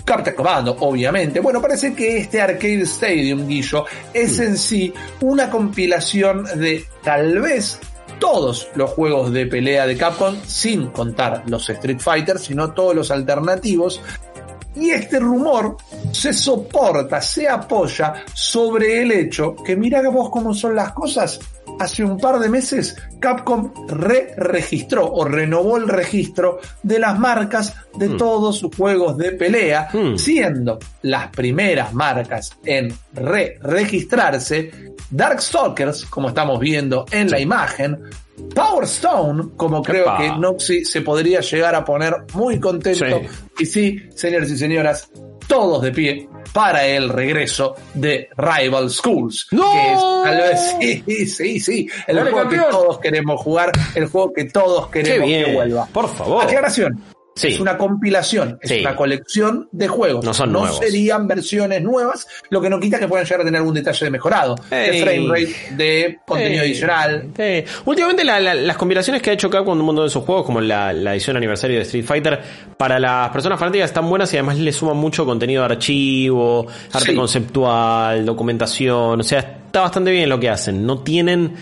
Captain 0.05 0.35
Commando, 0.35 0.75
obviamente. 0.79 1.39
Bueno, 1.39 1.61
parece 1.61 1.93
que 1.93 2.17
este 2.17 2.41
Arcade 2.41 2.81
Stadium, 2.81 3.47
Guillo, 3.47 3.85
es 4.11 4.39
en 4.39 4.57
sí 4.57 4.91
una 5.21 5.51
compilación 5.51 6.45
de 6.59 6.83
tal 7.03 7.39
vez 7.41 7.77
todos 8.19 8.69
los 8.75 8.91
juegos 8.91 9.31
de 9.31 9.45
pelea 9.45 9.87
de 9.87 9.97
Capcom, 9.97 10.35
sin 10.45 10.87
contar 10.87 11.43
los 11.47 11.69
Street 11.69 11.99
Fighter, 11.99 12.37
sino 12.37 12.73
todos 12.73 12.95
los 12.95 13.11
alternativos. 13.11 14.01
Y 14.75 14.91
este 14.91 15.19
rumor 15.19 15.77
se 16.11 16.31
soporta, 16.31 17.21
se 17.21 17.47
apoya 17.47 18.25
sobre 18.33 19.01
el 19.01 19.11
hecho 19.11 19.55
que 19.55 19.75
mira 19.75 20.07
vos 20.09 20.29
cómo 20.29 20.53
son 20.53 20.75
las 20.75 20.93
cosas. 20.93 21.39
Hace 21.79 22.03
un 22.03 22.17
par 22.17 22.39
de 22.39 22.49
meses 22.49 22.95
Capcom 23.21 23.71
re-registró 23.87 25.11
o 25.11 25.23
renovó 25.25 25.77
el 25.77 25.87
registro 25.87 26.59
de 26.83 26.99
las 26.99 27.17
marcas 27.17 27.73
de 27.95 28.09
Hmm. 28.09 28.17
todos 28.17 28.57
sus 28.59 28.75
juegos 28.75 29.17
de 29.17 29.31
pelea, 29.31 29.87
Hmm. 29.91 30.15
siendo 30.17 30.77
las 31.03 31.27
primeras 31.29 31.93
marcas 31.93 32.51
en 32.65 32.93
re-registrarse 33.13 34.71
Darkstalkers, 35.11 36.05
como 36.05 36.27
estamos 36.29 36.59
viendo 36.59 37.05
en 37.11 37.31
la 37.31 37.39
imagen, 37.39 37.99
Power 38.53 38.83
Stone, 38.85 39.49
como 39.57 39.81
creo 39.81 40.03
Epa. 40.03 40.17
que 40.17 40.29
Noxy 40.37 40.85
se 40.85 41.01
podría 41.01 41.41
llegar 41.41 41.75
a 41.75 41.83
poner 41.83 42.15
muy 42.33 42.59
contento. 42.59 43.05
Sí. 43.05 43.27
Y 43.59 43.65
sí, 43.65 43.99
señores 44.15 44.49
y 44.51 44.57
señoras, 44.57 45.09
todos 45.47 45.81
de 45.81 45.91
pie, 45.91 46.29
para 46.53 46.85
el 46.85 47.09
regreso 47.09 47.75
de 47.93 48.29
Rival 48.37 48.89
Schools. 48.89 49.47
¡No! 49.51 49.71
Que 49.71 49.93
es, 49.93 49.99
tal 50.23 50.37
vez, 50.37 50.75
sí, 51.05 51.25
sí, 51.27 51.59
sí, 51.59 51.89
el 52.07 52.19
juego 52.21 52.37
campeón. 52.37 52.65
que 52.65 52.71
todos 52.71 52.99
queremos 52.99 53.41
jugar, 53.41 53.71
el 53.95 54.07
juego 54.07 54.33
que 54.33 54.45
todos 54.45 54.87
queremos 54.89 55.27
bien. 55.27 55.45
que 55.45 55.53
vuelva. 55.53 55.87
Por 55.91 56.09
favor. 56.09 56.43
Aclaración. 56.43 57.01
Sí. 57.39 57.47
Es 57.47 57.59
una 57.59 57.77
compilación, 57.77 58.57
es 58.61 58.69
Sí. 58.69 58.79
una 58.81 58.95
colección 58.95 59.69
de 59.71 59.87
juegos. 59.87 60.25
No 60.25 60.33
son 60.33 60.51
nuevos. 60.51 60.77
serían 60.77 61.27
versiones 61.27 61.81
nuevas, 61.81 62.27
lo 62.49 62.59
que 62.61 62.69
no 62.69 62.79
quita 62.79 62.99
que 62.99 63.07
puedan 63.07 63.25
llegar 63.25 63.41
a 63.41 63.43
tener 63.45 63.59
algún 63.59 63.73
detalle 63.73 64.05
de 64.05 64.11
mejorado, 64.11 64.55
Ey. 64.71 64.91
de 64.91 65.01
frame 65.03 65.27
rate, 65.29 65.55
de 65.75 66.19
contenido 66.25 66.63
Eh, 66.63 66.65
adicional. 66.65 67.29
Últimamente 67.85 68.23
la- 68.23 68.39
la- 68.39 68.53
las 68.55 68.77
compilaciones 68.77 69.21
que 69.21 69.29
ha 69.29 69.33
hecho 69.33 69.49
Capcom 69.49 69.69
con 69.69 69.79
un 69.79 69.85
montón 69.85 70.05
de 70.05 70.09
esos 70.09 70.23
juegos, 70.25 70.45
como 70.45 70.59
la, 70.61 70.91
la 70.93 71.13
edición 71.13 71.37
aniversario 71.37 71.77
de 71.77 71.83
Street 71.83 72.03
Fighter, 72.05 72.39
para 72.77 72.99
las 72.99 73.29
personas 73.29 73.59
fanáticas 73.59 73.89
están 73.89 74.09
buenas 74.09 74.33
y 74.33 74.37
además 74.37 74.57
le 74.57 74.71
suman 74.73 74.97
mucho 74.97 75.25
contenido 75.25 75.61
de 75.65 75.73
archivo, 75.73 76.65
arte 76.91 77.11
Sí. 77.11 77.15
conceptual, 77.15 78.25
documentación. 78.25 79.19
O 79.19 79.23
sea, 79.23 79.39
está 79.39 79.81
bastante 79.81 80.11
bien 80.11 80.27
lo 80.29 80.39
que 80.39 80.49
hacen. 80.49 80.85
No 80.85 80.99
tienen. 80.99 81.53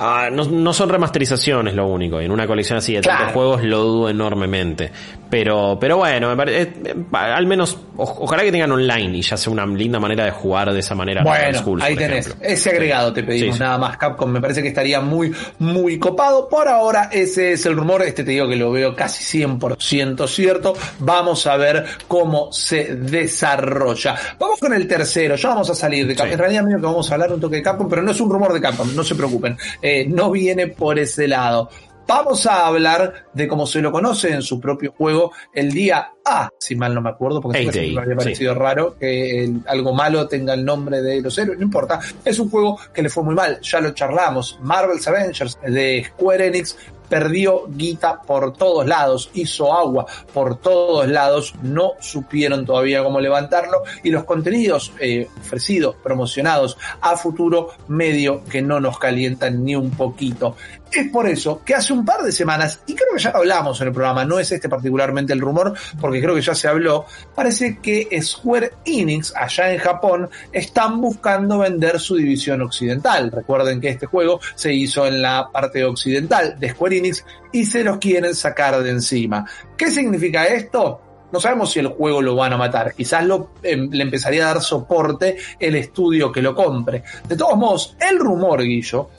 Ah, 0.00 0.28
no, 0.32 0.44
no 0.44 0.72
son 0.72 0.88
remasterizaciones 0.88 1.74
lo 1.74 1.86
único. 1.86 2.20
Y 2.20 2.24
en 2.24 2.32
una 2.32 2.46
colección 2.46 2.78
así 2.78 2.94
de 2.94 3.02
tantos 3.02 3.18
Claro. 3.18 3.32
juegos 3.34 3.62
lo 3.62 3.78
dudo 3.84 4.08
enormemente. 4.10 4.90
Pero, 5.30 5.78
pero 5.80 5.98
bueno, 5.98 6.28
me 6.30 6.36
parece, 6.36 6.62
eh, 6.62 6.72
eh, 6.86 6.94
al 7.12 7.46
menos, 7.46 7.78
o- 7.96 8.16
ojalá 8.24 8.42
que 8.42 8.50
tengan 8.50 8.72
online 8.72 9.18
y 9.18 9.22
ya 9.22 9.36
sea 9.36 9.52
una 9.52 9.64
linda 9.64 10.00
manera 10.00 10.24
de 10.24 10.32
jugar 10.32 10.72
de 10.72 10.80
esa 10.80 10.96
manera. 10.96 11.22
Bueno, 11.22 11.58
Schools, 11.60 11.84
ahí 11.84 11.94
tenés. 11.94 12.26
ejemplo. 12.26 12.46
Ese 12.48 12.70
agregado 12.70 13.12
te 13.12 13.22
pedimos 13.22 13.54
Sí, 13.54 13.58
sí. 13.58 13.60
nada 13.60 13.78
más, 13.78 13.96
Capcom. 13.96 14.28
Me 14.28 14.40
parece 14.40 14.60
que 14.60 14.68
estaría 14.68 15.00
muy, 15.00 15.32
muy 15.60 16.00
copado. 16.00 16.48
Por 16.48 16.66
ahora, 16.66 17.10
ese 17.12 17.52
es 17.52 17.64
el 17.66 17.76
rumor. 17.76 18.02
Este 18.02 18.24
te 18.24 18.32
digo 18.32 18.48
que 18.48 18.56
lo 18.56 18.72
veo 18.72 18.96
casi 18.96 19.22
100% 19.38 20.26
cierto. 20.26 20.72
Vamos 20.98 21.46
a 21.46 21.56
ver 21.56 21.84
cómo 22.08 22.50
se 22.52 22.96
desarrolla. 22.96 24.16
Vamos 24.38 24.58
con 24.58 24.72
el 24.74 24.86
tercero. 24.88 25.36
Ya 25.36 25.48
vamos 25.50 25.70
a 25.70 25.74
salir 25.74 26.06
de 26.06 26.14
Capcom. 26.16 26.32
En 26.32 26.38
realidad, 26.38 26.62
medio 26.64 26.78
que 26.78 26.86
vamos 26.86 27.08
a 27.10 27.14
hablar 27.14 27.32
un 27.32 27.40
toque 27.40 27.56
de 27.56 27.62
Capcom, 27.62 27.88
pero 27.88 28.02
no 28.02 28.10
es 28.10 28.20
un 28.20 28.30
rumor 28.30 28.52
de 28.52 28.60
Capcom. 28.60 28.94
No 28.94 29.04
se 29.04 29.14
preocupen. 29.14 29.56
Eh, 29.80 29.89
no 30.08 30.30
viene 30.30 30.66
por 30.68 30.98
ese 30.98 31.28
lado. 31.28 31.68
Vamos 32.06 32.44
a 32.46 32.66
hablar 32.66 33.26
de 33.32 33.46
cómo 33.46 33.68
se 33.68 33.80
lo 33.80 33.92
conoce 33.92 34.32
en 34.32 34.42
su 34.42 34.58
propio 34.58 34.92
juego 34.98 35.30
el 35.54 35.70
día 35.70 36.08
A, 36.24 36.48
si 36.58 36.74
mal 36.74 36.92
no 36.92 37.00
me 37.00 37.10
acuerdo, 37.10 37.40
porque 37.40 37.58
siempre 37.60 37.92
me 37.92 38.00
había 38.00 38.14
sí. 38.14 38.18
parecido 38.18 38.54
raro 38.54 38.96
que 38.98 39.44
el- 39.44 39.60
algo 39.68 39.92
malo 39.94 40.26
tenga 40.26 40.54
el 40.54 40.64
nombre 40.64 41.02
de 41.02 41.20
los 41.22 41.38
héroes, 41.38 41.58
no 41.60 41.64
importa. 41.66 42.00
Es 42.24 42.40
un 42.40 42.50
juego 42.50 42.80
que 42.92 43.02
le 43.02 43.10
fue 43.10 43.22
muy 43.22 43.36
mal, 43.36 43.60
ya 43.60 43.80
lo 43.80 43.90
charlamos. 43.92 44.58
Marvel's 44.60 45.06
Avengers 45.06 45.56
de 45.64 46.04
Square 46.08 46.46
Enix 46.48 46.76
perdió 47.10 47.64
guita 47.68 48.22
por 48.22 48.54
todos 48.54 48.86
lados, 48.86 49.30
hizo 49.34 49.74
agua 49.74 50.06
por 50.32 50.58
todos 50.58 51.06
lados, 51.08 51.54
no 51.62 51.92
supieron 52.00 52.64
todavía 52.64 53.02
cómo 53.02 53.20
levantarlo 53.20 53.82
y 54.02 54.10
los 54.10 54.24
contenidos 54.24 54.92
eh, 55.00 55.28
ofrecidos, 55.40 55.96
promocionados 56.02 56.78
a 57.02 57.16
futuro, 57.16 57.70
medio 57.88 58.44
que 58.44 58.62
no 58.62 58.80
nos 58.80 58.98
calientan 58.98 59.64
ni 59.64 59.74
un 59.74 59.90
poquito. 59.90 60.56
Es 60.92 61.08
por 61.08 61.28
eso 61.28 61.62
que 61.64 61.74
hace 61.74 61.92
un 61.92 62.04
par 62.04 62.22
de 62.22 62.32
semanas, 62.32 62.80
y 62.86 62.94
creo 62.94 63.14
que 63.14 63.22
ya 63.22 63.30
hablamos 63.30 63.80
en 63.80 63.88
el 63.88 63.92
programa, 63.92 64.24
no 64.24 64.38
es 64.40 64.50
este 64.50 64.68
particularmente 64.68 65.32
el 65.32 65.40
rumor, 65.40 65.72
porque 66.00 66.20
creo 66.20 66.34
que 66.34 66.40
ya 66.40 66.54
se 66.54 66.66
habló, 66.66 67.06
parece 67.34 67.78
que 67.78 68.08
Square 68.20 68.72
Enix, 68.84 69.32
allá 69.36 69.72
en 69.72 69.78
Japón, 69.78 70.28
están 70.52 71.00
buscando 71.00 71.58
vender 71.58 72.00
su 72.00 72.16
división 72.16 72.62
occidental. 72.62 73.30
Recuerden 73.30 73.80
que 73.80 73.90
este 73.90 74.06
juego 74.06 74.40
se 74.54 74.72
hizo 74.72 75.06
en 75.06 75.22
la 75.22 75.48
parte 75.52 75.84
occidental 75.84 76.58
de 76.58 76.70
Square 76.70 76.98
Enix 76.98 77.24
y 77.52 77.64
se 77.64 77.84
los 77.84 77.98
quieren 77.98 78.34
sacar 78.34 78.82
de 78.82 78.90
encima. 78.90 79.44
¿Qué 79.76 79.90
significa 79.90 80.44
esto? 80.44 81.02
No 81.32 81.38
sabemos 81.38 81.70
si 81.70 81.78
el 81.78 81.88
juego 81.88 82.20
lo 82.20 82.34
van 82.34 82.52
a 82.52 82.56
matar. 82.56 82.92
Quizás 82.94 83.24
lo, 83.24 83.52
em, 83.62 83.88
le 83.90 84.02
empezaría 84.02 84.44
a 84.44 84.54
dar 84.54 84.62
soporte 84.62 85.36
el 85.58 85.76
estudio 85.76 86.32
que 86.32 86.42
lo 86.42 86.54
compre. 86.54 87.04
De 87.28 87.36
todos 87.36 87.56
modos, 87.56 87.96
el 88.00 88.18
rumor, 88.18 88.62
Guillo, 88.62 89.10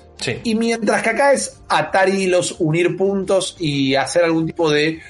Y 0.44 0.56
mientras 0.56 1.02
que 1.02 1.10
acá 1.10 1.34
es 1.34 1.62
atar 1.68 2.10
hilos, 2.10 2.56
unir 2.60 2.96
puntos 2.98 3.56
y 3.60 3.96
hacer 3.96 4.24
algún 4.24 4.46
tipo 4.46 4.70
de 4.70 5.02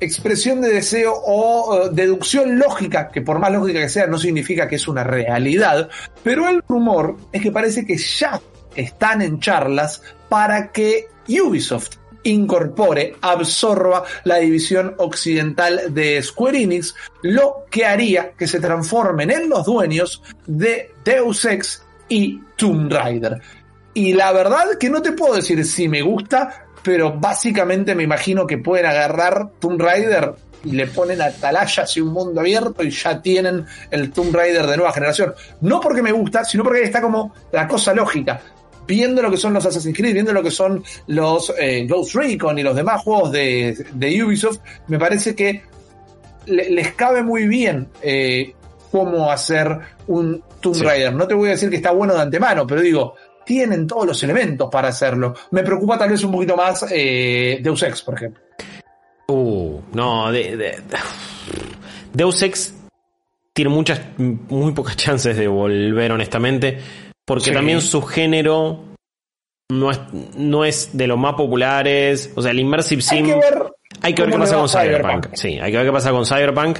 expresión 0.00 0.60
de 0.60 0.70
deseo 0.70 1.12
o 1.14 1.76
eh, 1.76 1.90
deducción 1.92 2.58
lógica, 2.58 3.10
que 3.10 3.20
por 3.20 3.38
más 3.38 3.52
lógica 3.52 3.80
que 3.80 3.88
sea 3.88 4.06
no 4.06 4.18
significa 4.18 4.66
que 4.66 4.76
es 4.76 4.88
una 4.88 5.04
realidad, 5.04 5.88
pero 6.22 6.48
el 6.48 6.62
rumor 6.66 7.16
es 7.32 7.42
que 7.42 7.52
parece 7.52 7.84
que 7.84 7.96
ya 7.96 8.40
están 8.74 9.22
en 9.22 9.40
charlas 9.40 10.02
para 10.28 10.72
que 10.72 11.08
Ubisoft 11.28 11.96
incorpore, 12.22 13.16
absorba 13.20 14.04
la 14.24 14.36
división 14.36 14.94
occidental 14.98 15.94
de 15.94 16.22
Square 16.22 16.62
Enix, 16.62 16.94
lo 17.22 17.64
que 17.70 17.84
haría 17.86 18.32
que 18.32 18.46
se 18.46 18.60
transformen 18.60 19.30
en 19.30 19.48
los 19.48 19.64
dueños 19.64 20.22
de 20.46 20.92
Deus 21.04 21.44
Ex 21.44 21.82
y 22.08 22.40
Tomb 22.56 22.92
Raider. 22.92 23.40
Y 23.94 24.12
la 24.14 24.32
verdad 24.32 24.78
que 24.78 24.88
no 24.90 25.02
te 25.02 25.12
puedo 25.12 25.34
decir 25.34 25.64
si 25.64 25.88
me 25.88 26.02
gusta, 26.02 26.66
pero 26.82 27.12
básicamente 27.18 27.94
me 27.94 28.04
imagino 28.04 28.46
que 28.46 28.58
pueden 28.58 28.86
agarrar 28.86 29.50
Tomb 29.58 29.80
Raider 29.80 30.32
y 30.64 30.72
le 30.72 30.86
ponen 30.86 31.20
atalayas 31.22 31.96
y 31.96 32.00
un 32.00 32.12
mundo 32.12 32.40
abierto 32.40 32.82
y 32.82 32.90
ya 32.90 33.20
tienen 33.20 33.64
el 33.90 34.12
Tomb 34.12 34.34
Raider 34.34 34.66
de 34.66 34.76
nueva 34.76 34.92
generación. 34.92 35.34
No 35.62 35.80
porque 35.80 36.02
me 36.02 36.12
gusta, 36.12 36.44
sino 36.44 36.62
porque 36.62 36.80
ahí 36.80 36.84
está 36.84 37.00
como 37.00 37.34
la 37.52 37.66
cosa 37.66 37.92
lógica. 37.94 38.40
Viendo 38.86 39.22
lo 39.22 39.30
que 39.30 39.36
son 39.36 39.52
los 39.54 39.64
Assassin's 39.66 39.96
Creed, 39.96 40.12
viendo 40.14 40.32
lo 40.32 40.42
que 40.42 40.50
son 40.50 40.82
los 41.08 41.52
eh, 41.58 41.86
Ghost 41.88 42.14
Recon 42.14 42.58
y 42.58 42.62
los 42.62 42.74
demás 42.76 43.02
juegos 43.02 43.30
de, 43.32 43.86
de 43.92 44.24
Ubisoft, 44.24 44.58
me 44.88 44.98
parece 44.98 45.34
que 45.34 45.62
le- 46.46 46.70
les 46.70 46.92
cabe 46.94 47.22
muy 47.22 47.46
bien 47.46 47.88
eh, 48.02 48.54
cómo 48.90 49.30
hacer 49.30 49.78
un 50.08 50.42
Tomb 50.60 50.74
Sí. 50.74 50.82
Raider. 50.84 51.14
No 51.14 51.26
te 51.26 51.34
voy 51.34 51.48
a 51.48 51.52
decir 51.52 51.70
que 51.70 51.76
está 51.76 51.90
bueno 51.92 52.14
de 52.14 52.20
antemano, 52.22 52.66
pero 52.66 52.80
digo, 52.82 53.14
tienen 53.44 53.86
todos 53.86 54.06
los 54.06 54.22
elementos 54.22 54.68
para 54.70 54.88
hacerlo. 54.88 55.34
Me 55.50 55.62
preocupa 55.62 55.98
tal 55.98 56.10
vez 56.10 56.22
un 56.24 56.32
poquito 56.32 56.56
más 56.56 56.86
eh, 56.90 57.58
Deus 57.62 57.82
Ex, 57.82 58.02
por 58.02 58.14
ejemplo. 58.14 58.42
Uh, 59.28 59.80
no, 59.94 60.30
de, 60.32 60.56
de- 60.56 60.78
Deus 62.12 62.42
Ex 62.42 62.74
tiene 63.52 63.70
muchas, 63.70 64.00
muy 64.18 64.72
pocas 64.72 64.96
chances 64.96 65.36
de 65.36 65.46
volver, 65.48 66.12
honestamente, 66.12 66.78
porque 67.26 67.46
Sí. 67.46 67.52
también 67.52 67.80
su 67.80 68.02
género 68.02 68.84
no 69.70 69.90
es, 69.90 70.00
no 70.36 70.64
es 70.64 70.90
de 70.96 71.06
los 71.06 71.18
más 71.18 71.34
populares. 71.34 72.32
O 72.36 72.42
sea, 72.42 72.50
el 72.50 72.58
Immersive 72.60 73.02
Sim. 73.02 73.18
Hay 73.18 73.24
que 73.24 73.34
ver, 73.36 73.72
hay 74.02 74.14
que 74.14 74.22
ver 74.22 74.30
qué 74.32 74.38
pasa 74.38 74.56
con 74.56 74.68
Cyberpunk. 74.68 75.26
Sí, 75.34 75.58
hay 75.60 75.70
que 75.70 75.76
ver 75.76 75.86
qué 75.86 75.92
pasa 75.92 76.10
con 76.10 76.26
Cyberpunk. 76.26 76.78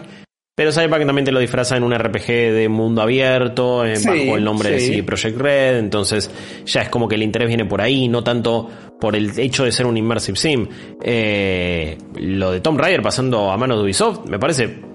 Pero 0.54 0.73
Cyberpunk 0.73 1.07
también 1.07 1.25
te 1.25 1.33
lo 1.33 1.40
disfraza 1.40 1.76
en 1.76 1.85
un 1.85 1.95
RPG 1.95 2.26
de 2.26 2.69
mundo 2.69 3.00
abierto, 3.00 3.85
eh, 3.85 3.97
Sí, 3.97 4.09
bajo 4.09 4.37
el 4.37 4.45
nombre 4.45 4.71
de. 4.71 4.80
CD 4.80 5.02
Projekt 5.02 5.38
Red, 5.38 5.78
entonces 5.78 6.30
ya 6.66 6.83
es 6.83 6.88
como 6.88 7.09
que 7.09 7.14
el 7.14 7.23
interés 7.23 7.49
viene 7.49 7.64
por 7.64 7.80
ahí, 7.80 8.09
no 8.09 8.23
tanto 8.23 8.69
por 9.00 9.16
el 9.16 9.38
hecho 9.38 9.64
de 9.64 9.73
ser 9.73 9.87
un 9.87 9.97
immersive 9.97 10.37
sim. 10.37 10.69
Eh, 11.02 11.97
lo 12.16 12.52
de 12.52 12.61
Tomb 12.61 12.78
Raider 12.78 13.00
pasando 13.00 13.50
a 13.50 13.57
manos 13.57 13.78
de 13.78 13.85
Ubisoft 13.85 14.26
me 14.28 14.38
parece 14.38 14.89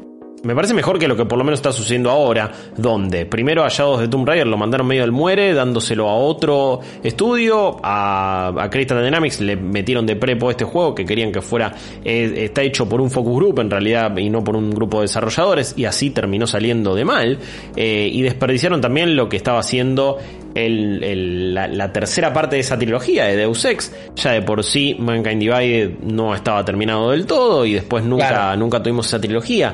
me 0.46 0.56
parece 0.56 0.74
mejor 0.74 0.98
que 1.00 1.08
lo 1.08 1.16
que 1.18 1.26
por 1.26 1.38
lo 1.38 1.44
menos 1.44 1.60
está 1.60 1.72
sucediendo 1.72 2.10
ahora, 2.10 2.52
donde 2.78 3.26
primero 3.26 3.64
Hallados 3.64 4.00
de 4.02 4.08
Tomb 4.08 4.28
Raider 4.28 4.48
lo 4.48 4.58
mandaron 4.58 4.88
medio 4.88 5.04
al 5.04 5.12
muere, 5.12 5.54
dándoselo 5.54 6.08
a 6.10 6.16
otro 6.16 6.80
estudio, 7.04 7.78
a, 7.84 8.54
a 8.58 8.70
Crystal 8.70 9.04
Dynamics 9.04 9.42
le 9.42 9.56
metieron 9.56 10.06
de 10.06 10.16
prepo 10.16 10.50
este 10.52 10.64
juego 10.64 10.94
que 10.96 11.06
querían 11.06 11.32
que 11.32 11.42
fuera, 11.42 11.74
eh, 12.04 12.34
está 12.46 12.62
hecho 12.62 12.88
por 12.88 13.02
un 13.02 13.10
focus 13.12 13.36
group 13.36 13.60
en 13.60 13.70
realidad 13.72 14.16
y 14.18 14.30
no 14.30 14.44
por 14.44 14.56
un 14.56 14.70
grupo 14.72 14.98
de 15.00 15.04
desarrolladores, 15.04 15.74
y 15.78 15.86
así 15.86 16.12
terminó 16.12 16.48
saliendo 16.48 16.96
de 16.96 17.06
mal, 17.06 17.40
eh, 17.76 18.10
y 18.12 18.22
desperdiciaron 18.22 18.82
también 18.82 19.16
lo 19.16 19.28
que 19.30 19.38
estaba 19.38 19.60
haciendo 19.60 20.18
el- 20.54 21.04
el- 21.04 21.54
la, 21.54 21.68
la 21.68 21.92
tercera 21.92 22.32
parte 22.32 22.56
de 22.56 22.62
esa 22.62 22.78
trilogía 22.78 23.26
de 23.26 23.36
Deus 23.36 23.66
Ex, 23.66 23.94
ya 24.16 24.32
de 24.32 24.42
por 24.42 24.64
sí 24.64 24.96
Mankind 25.00 25.40
Divided 25.42 25.92
no 26.04 26.34
estaba 26.34 26.64
terminado 26.64 27.12
del 27.12 27.26
todo 27.26 27.66
y 27.66 27.74
después 27.74 28.04
nunca, 28.06 28.30
Claro. 28.30 28.58
nunca 28.58 28.82
tuvimos 28.82 29.08
esa 29.08 29.20
trilogía. 29.20 29.74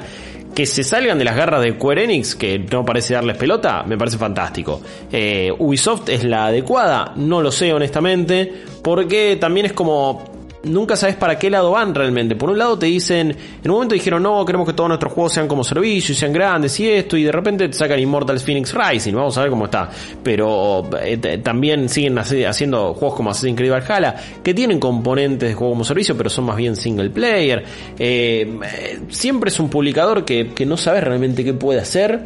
Que 0.55 0.65
se 0.65 0.83
salgan 0.83 1.17
de 1.17 1.23
las 1.23 1.35
garras 1.35 1.61
de 1.61 1.73
Square 1.73 2.21
que 2.37 2.59
no 2.59 2.85
parece 2.85 3.13
darles 3.13 3.37
pelota, 3.37 3.83
me 3.83 3.97
parece 3.97 4.17
fantástico. 4.17 4.81
Eh, 5.11 5.51
Ubisoft 5.57 6.09
es 6.09 6.23
la 6.23 6.47
adecuada, 6.47 7.13
no 7.15 7.41
lo 7.41 7.51
sé 7.51 7.73
honestamente, 7.73 8.51
porque 8.83 9.37
también 9.39 9.67
es 9.67 9.73
como 9.73 10.30
nunca 10.63 10.95
sabes 10.95 11.15
para 11.15 11.39
qué 11.39 11.49
lado 11.49 11.71
van 11.71 11.93
realmente. 11.95 12.35
Por 12.35 12.49
un 12.49 12.57
lado 12.57 12.77
te 12.77 12.85
dicen, 12.85 13.31
en 13.31 13.69
un 13.69 13.75
momento 13.75 13.95
dijeron, 13.95 14.21
no, 14.23 14.45
queremos 14.45 14.67
que 14.67 14.73
todos 14.73 14.87
nuestros 14.89 15.11
juegos 15.13 15.33
sean 15.33 15.47
como 15.47 15.63
servicio 15.63 16.13
y 16.13 16.15
sean 16.15 16.31
grandes 16.33 16.79
y 16.79 16.89
esto, 16.89 17.17
y 17.17 17.23
de 17.23 17.31
repente 17.31 17.67
te 17.67 17.73
sacan 17.73 17.99
Immortal 17.99 18.39
Phoenix 18.39 18.73
Rising, 18.73 19.13
vamos 19.13 19.37
a 19.37 19.41
ver 19.41 19.49
cómo 19.49 19.65
está. 19.65 19.89
Pero 20.23 20.89
eh, 21.01 21.17
también 21.43 21.89
siguen 21.89 22.17
hace- 22.19 22.45
haciendo 22.45 22.93
juegos 22.93 23.15
como 23.17 23.31
Assassin's 23.31 23.57
Creed 23.57 23.71
Valhalla, 23.71 24.15
que 24.43 24.53
tienen 24.53 24.79
componentes 24.79 25.49
de 25.49 25.55
juego 25.55 25.73
como 25.73 25.83
servicio, 25.83 26.15
pero 26.15 26.29
son 26.29 26.45
más 26.45 26.57
bien 26.57 26.75
single 26.75 27.09
player. 27.09 27.63
Eh, 27.97 28.57
eh, 28.63 28.99
siempre 29.09 29.49
es 29.49 29.59
un 29.59 29.69
publicador 29.69 30.25
que, 30.25 30.51
que 30.53 30.65
no 30.65 30.77
sabes 30.77 31.03
realmente 31.03 31.43
qué 31.43 31.53
puede 31.53 31.79
hacer 31.79 32.23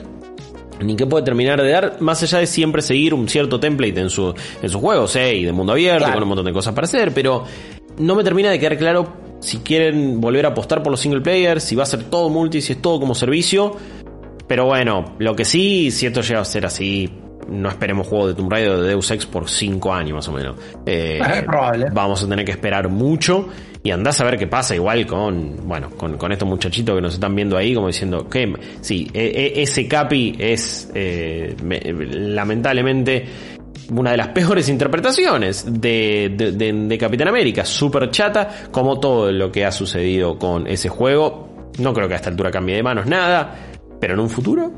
ni 0.82 0.98
qué 0.98 1.06
puede 1.06 1.24
terminar 1.24 1.62
de 1.62 1.72
dar, 1.72 1.96
más 2.02 2.22
allá 2.24 2.40
de 2.40 2.48
siempre 2.48 2.82
seguir 2.82 3.14
un 3.14 3.30
cierto 3.30 3.62
template 3.62 3.98
en, 3.98 4.10
su, 4.10 4.34
en 4.62 4.70
sus 4.70 4.82
juegos, 4.82 5.16
¿eh? 5.16 5.34
y 5.34 5.46
de 5.46 5.54
mundo 5.54 5.72
abierto, 5.72 6.00
Claro. 6.00 6.16
con 6.16 6.24
un 6.24 6.28
montón 6.30 6.46
de 6.46 6.52
cosas 6.52 6.74
para 6.74 6.84
hacer, 6.84 7.14
pero 7.14 7.46
no 7.98 8.16
me 8.16 8.24
termina 8.24 8.50
de 8.52 8.60
quedar 8.60 8.78
claro 8.78 9.14
si 9.40 9.58
quieren 9.60 10.20
volver 10.22 10.46
a 10.46 10.50
apostar 10.50 10.82
por 10.82 10.92
los 10.92 11.00
single 11.00 11.22
players, 11.22 11.64
si 11.64 11.76
va 11.76 11.84
a 11.84 11.86
ser 11.86 12.04
todo 12.06 12.30
multi, 12.30 12.62
si 12.62 12.74
es 12.74 12.82
todo 12.82 13.00
como 13.00 13.14
servicio, 13.16 13.76
Pero 14.48 14.66
bueno, 14.66 15.16
lo 15.20 15.36
que 15.36 15.44
sí, 15.46 15.90
si 15.92 16.06
esto 16.06 16.22
llega 16.22 16.40
a 16.42 16.46
ser 16.46 16.66
así, 16.68 17.10
no 17.50 17.68
esperemos 17.70 18.08
juego 18.08 18.28
de 18.28 18.34
Tomb 18.36 18.52
Raider 18.52 18.72
o 18.72 18.82
de 18.82 18.90
Deus 18.90 19.10
Ex 19.12 19.26
por 19.26 19.50
5 19.50 19.94
años 19.94 20.14
más 20.16 20.28
o 20.28 20.32
menos. 20.32 20.56
Eh, 20.86 21.20
Es 21.20 21.44
probable. 21.44 21.86
Vamos 21.92 22.24
a 22.24 22.28
tener 22.30 22.46
que 22.46 22.52
esperar 22.52 22.88
mucho 22.90 23.48
y 23.84 23.92
andás 23.92 24.20
a 24.22 24.24
ver 24.24 24.38
qué 24.38 24.48
pasa 24.48 24.74
igual 24.76 25.06
con, 25.06 25.68
bueno, 25.68 25.90
con, 25.92 26.18
con 26.18 26.32
estos 26.32 26.48
muchachitos 26.48 26.96
que 26.96 27.02
nos 27.02 27.14
están 27.16 27.36
viendo 27.36 27.56
ahí 27.58 27.74
como 27.76 27.88
diciendo 27.88 28.28
que 28.30 28.52
sí, 28.82 29.08
e- 29.14 29.54
e- 29.56 29.62
ese 29.64 29.88
Capi 29.88 30.36
es 30.40 30.92
eh, 30.96 31.56
me- 31.64 31.82
lamentablemente 32.46 33.26
una 33.92 34.12
de 34.12 34.18
las 34.18 34.30
peores 34.30 34.70
interpretaciones 34.70 35.66
de, 35.68 36.34
de, 36.36 36.52
de- 36.54 36.74
de 36.74 36.98
Capitán 36.98 37.28
América, 37.28 37.66
súper 37.66 38.10
chata, 38.12 38.50
como 38.72 39.00
todo 39.00 39.32
lo 39.32 39.52
que 39.52 39.66
ha 39.66 39.72
sucedido 39.72 40.38
con 40.38 40.68
ese 40.68 40.90
juego. 40.90 41.70
No 41.80 41.94
creo 41.94 42.08
que 42.08 42.14
a 42.14 42.18
esta 42.18 42.30
altura 42.30 42.52
cambie 42.52 42.76
de 42.76 42.84
manos 42.84 43.06
nada, 43.06 43.56
pero 44.00 44.14
en 44.14 44.22
un 44.22 44.30
futuro, 44.30 44.72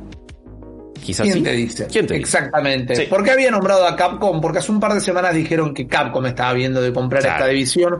quizás 1.01 1.23
¿Quién 1.25 1.35
sí. 1.37 1.43
te 1.43 1.51
dice? 1.53 1.87
¿Quién 1.91 2.07
te 2.07 2.15
dice? 2.15 2.23
Exactamente. 2.23 2.95
Sí. 2.95 3.03
¿Por 3.09 3.23
qué 3.23 3.31
había 3.31 3.51
nombrado 3.51 3.85
a 3.85 3.95
Capcom? 3.95 4.41
Porque 4.41 4.59
hace 4.59 4.71
un 4.71 4.79
par 4.79 4.93
de 4.93 4.99
semanas 4.99 5.33
dijeron 5.35 5.73
que 5.73 5.87
Capcom 5.87 6.25
estaba 6.25 6.53
viendo 6.53 6.81
de 6.81 6.91
comprar 6.91 7.21
Claro. 7.21 7.37
esta 7.37 7.47
división. 7.49 7.97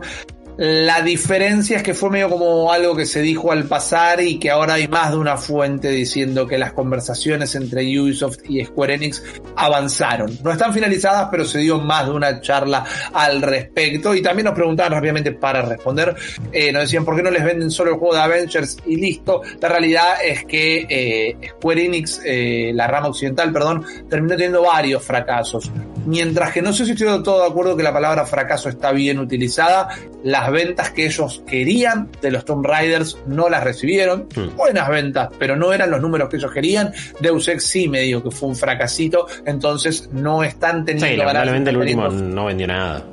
La 0.58 1.02
diferencia 1.02 1.76
es 1.76 1.84
que 1.84 1.94
fue 1.94 2.10
medio 2.10 2.28
como 2.28 2.72
algo 2.72 2.96
que 2.96 3.06
se 3.06 3.22
dijo 3.22 3.52
al 3.52 3.68
pasar 3.68 4.20
y 4.20 4.40
que 4.40 4.50
ahora 4.50 4.74
hay 4.74 4.88
más 4.88 5.12
de 5.12 5.16
una 5.16 5.36
fuente 5.36 5.88
diciendo 5.88 6.48
que 6.48 6.58
las 6.58 6.72
conversaciones 6.72 7.54
entre 7.54 7.82
Ubisoft 8.00 8.38
y 8.48 8.64
Square 8.64 8.94
Enix 8.94 9.22
avanzaron. 9.54 10.36
No 10.42 10.50
están 10.50 10.74
finalizadas, 10.74 11.28
pero 11.30 11.44
se 11.44 11.60
dio 11.60 11.78
más 11.78 12.06
de 12.06 12.12
una 12.12 12.40
charla 12.40 12.84
al 13.12 13.40
respecto. 13.40 14.12
Y 14.16 14.20
también 14.20 14.46
nos 14.46 14.54
preguntaban 14.56 14.90
rápidamente 14.90 15.30
para 15.30 15.62
responder, 15.62 16.16
eh, 16.50 16.72
nos 16.72 16.82
decían 16.82 17.04
por 17.04 17.14
qué 17.14 17.22
no 17.22 17.30
les 17.30 17.44
venden 17.44 17.70
solo 17.70 17.92
el 17.92 17.96
juego 17.98 18.16
de 18.16 18.20
Avengers 18.22 18.78
y 18.84 18.96
listo. 18.96 19.42
La 19.60 19.68
realidad 19.68 20.14
es 20.24 20.44
que 20.44 20.86
eh, 20.88 21.36
Square 21.50 21.84
Enix, 21.84 22.20
eh, 22.24 22.72
la 22.74 22.88
rama 22.88 23.06
occidental, 23.06 23.52
perdón, 23.52 23.84
terminó 24.10 24.34
teniendo 24.34 24.62
varios 24.62 25.04
fracasos. 25.04 25.70
Mientras 26.06 26.52
que 26.52 26.62
no 26.62 26.72
sé 26.72 26.84
si 26.84 26.92
estoy 26.92 27.08
del 27.08 27.22
todo 27.22 27.42
de 27.42 27.48
acuerdo 27.48 27.76
que 27.76 27.82
la 27.82 27.92
palabra 27.92 28.24
fracaso 28.26 28.68
está 28.68 28.92
bien 28.92 29.18
utilizada, 29.18 29.88
las 30.24 30.50
ventas 30.50 30.90
que 30.90 31.06
ellos 31.06 31.42
querían 31.46 32.10
de 32.20 32.30
los 32.30 32.44
Tomb 32.44 32.64
Raiders 32.64 33.18
no 33.26 33.48
las 33.48 33.64
recibieron. 33.64 34.28
Buenas 34.56 34.88
ventas, 34.88 35.28
pero 35.38 35.56
no 35.56 35.72
eran 35.72 35.90
los 35.90 36.00
números 36.00 36.28
que 36.28 36.36
ellos 36.36 36.52
querían. 36.52 36.92
Deus 37.20 37.48
Ex 37.48 37.64
sí 37.64 37.88
me 37.88 38.00
dijo 38.00 38.22
que 38.22 38.30
fue 38.30 38.48
un 38.48 38.56
fracasito, 38.56 39.26
entonces 39.44 40.08
no 40.12 40.42
están 40.42 40.84
teniendo 40.84 41.08
Sí, 41.08 41.16
lamentablemente 41.16 41.70
el 41.70 41.76
último 41.76 42.08
no 42.08 42.46
vendió 42.46 42.66
nada. 42.66 43.04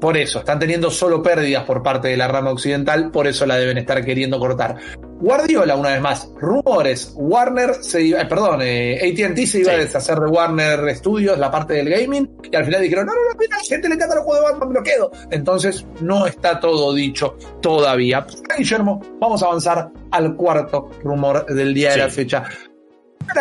por 0.00 0.16
eso, 0.16 0.40
están 0.40 0.58
teniendo 0.58 0.90
solo 0.90 1.22
pérdidas 1.22 1.64
por 1.64 1.82
parte 1.82 2.08
de 2.08 2.16
la 2.16 2.28
rama 2.28 2.50
occidental, 2.50 3.10
por 3.10 3.26
eso 3.26 3.46
la 3.46 3.56
deben 3.56 3.78
estar 3.78 4.04
queriendo 4.04 4.38
cortar. 4.38 4.76
Guardiola, 5.20 5.76
una 5.76 5.90
vez 5.90 6.00
más, 6.00 6.28
rumores, 6.38 7.12
Warner 7.16 7.76
se 7.82 8.02
iba, 8.02 8.20
eh, 8.20 8.26
perdón, 8.26 8.60
eh, 8.62 8.98
AT&T 9.02 9.46
se 9.46 9.60
iba 9.60 9.70
Sí. 9.70 9.76
a 9.76 9.78
deshacer 9.78 10.18
de 10.18 10.26
Warner 10.26 10.94
Studios, 10.96 11.38
la 11.38 11.50
parte 11.50 11.74
del 11.74 11.88
gaming, 11.88 12.36
y 12.50 12.54
al 12.54 12.64
final 12.66 12.82
dijeron, 12.82 13.06
no, 13.06 13.12
no, 13.12 13.20
no, 13.32 13.36
mira, 13.38 13.56
la 13.56 13.62
gente 13.64 13.88
le 13.88 13.94
encanta 13.94 14.14
los 14.16 14.24
juegos 14.24 14.44
de 14.44 14.50
Batman, 14.52 14.68
me 14.68 14.74
lo 14.74 14.82
quedo. 14.82 15.10
Entonces, 15.30 15.86
no 16.00 16.26
está 16.26 16.60
todo 16.60 16.92
dicho 16.94 17.36
todavía. 17.62 18.26
Guillermo, 18.58 19.00
vamos 19.18 19.42
a 19.42 19.46
avanzar 19.46 19.90
al 20.10 20.36
cuarto 20.36 20.90
rumor 21.02 21.46
del 21.46 21.72
día 21.72 21.88
de 21.88 21.94
Sí. 21.94 22.00
la 22.00 22.08
fecha. 22.10 22.44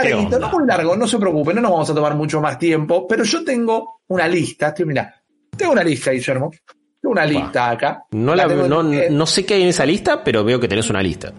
¿Qué 0.01 0.09
Larguito, 0.09 0.39
no 0.39 0.49
muy 0.49 0.65
largo, 0.65 0.95
no 0.95 1.05
se 1.07 1.19
preocupe, 1.19 1.53
no 1.53 1.61
nos 1.61 1.71
vamos 1.71 1.89
a 1.89 1.93
tomar 1.93 2.15
mucho 2.15 2.41
más 2.41 2.57
tiempo, 2.57 3.05
pero 3.07 3.23
yo 3.23 3.43
tengo 3.43 3.99
una 4.07 4.27
lista, 4.27 4.73
tío, 4.73 4.85
mira, 4.85 5.13
tengo 5.55 5.73
una 5.73 5.83
lista, 5.83 6.11
Guillermo. 6.11 6.51
Tengo 7.01 7.11
una 7.13 7.25
lista 7.25 7.69
acá. 7.69 8.03
No, 8.11 8.33
la, 8.33 8.47
tengo 8.47 8.67
no, 8.67 8.81
no 8.81 9.25
sé 9.27 9.45
qué 9.45 9.53
hay 9.53 9.61
en 9.61 9.67
esa 9.69 9.85
lista, 9.85 10.23
pero 10.23 10.43
veo 10.43 10.59
que 10.59 10.67
tenés 10.67 10.89
una 10.89 11.03
lista. 11.03 11.31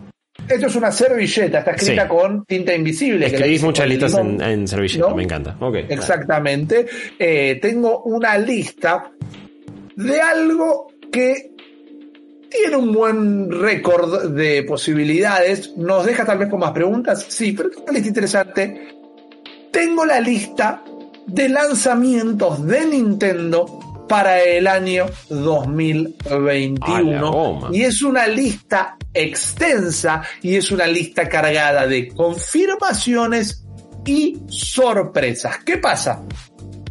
Esto 0.48 0.66
es 0.66 0.76
una 0.76 0.92
servilleta, 0.92 1.58
está 1.60 1.72
escrita 1.72 2.02
Sí. 2.02 2.08
con 2.08 2.44
tinta 2.44 2.74
invisible. 2.74 3.26
Escribís 3.26 3.62
muchas 3.62 3.88
listas 3.88 4.14
en, 4.14 4.68
servilleta, 4.68 5.08
¿No? 5.08 5.16
me 5.16 5.22
encanta. 5.24 5.56
Exactamente. 5.88 6.86
Eh, 7.18 7.58
tengo 7.60 8.02
una 8.04 8.38
lista 8.38 9.10
de 9.96 10.20
algo 10.20 10.88
que 11.10 11.52
tiene 12.50 12.76
un 12.76 12.92
buen 12.92 13.50
récord 13.50 14.30
de 14.32 14.62
posibilidades. 14.62 15.76
Nos 15.76 16.06
deja 16.06 16.24
tal 16.24 16.38
vez 16.38 16.48
con 16.48 16.60
más 16.60 16.72
preguntas. 16.72 17.26
Sí, 17.28 17.52
pero 17.52 17.70
es 17.70 17.76
una 17.76 17.92
lista 17.92 18.08
interesante. 18.08 18.88
Tengo 19.72 20.06
la 20.06 20.20
lista 20.20 20.82
de 21.26 21.48
lanzamientos 21.48 22.64
de 22.66 22.86
Nintendo 22.86 23.80
para 24.08 24.40
el 24.42 24.66
año 24.68 25.06
2021. 25.28 26.94
A 26.94 27.02
la 27.02 27.20
goma. 27.20 27.68
Y 27.72 27.82
es 27.82 28.02
una 28.02 28.26
lista 28.28 28.96
extensa 29.16 30.22
y 30.42 30.56
es 30.56 30.70
una 30.70 30.86
lista 30.86 31.28
cargada 31.28 31.86
de 31.86 32.08
confirmaciones 32.08 33.64
y 34.04 34.40
sorpresas. 34.48 35.58
¿Qué 35.64 35.78
pasa? 35.78 36.22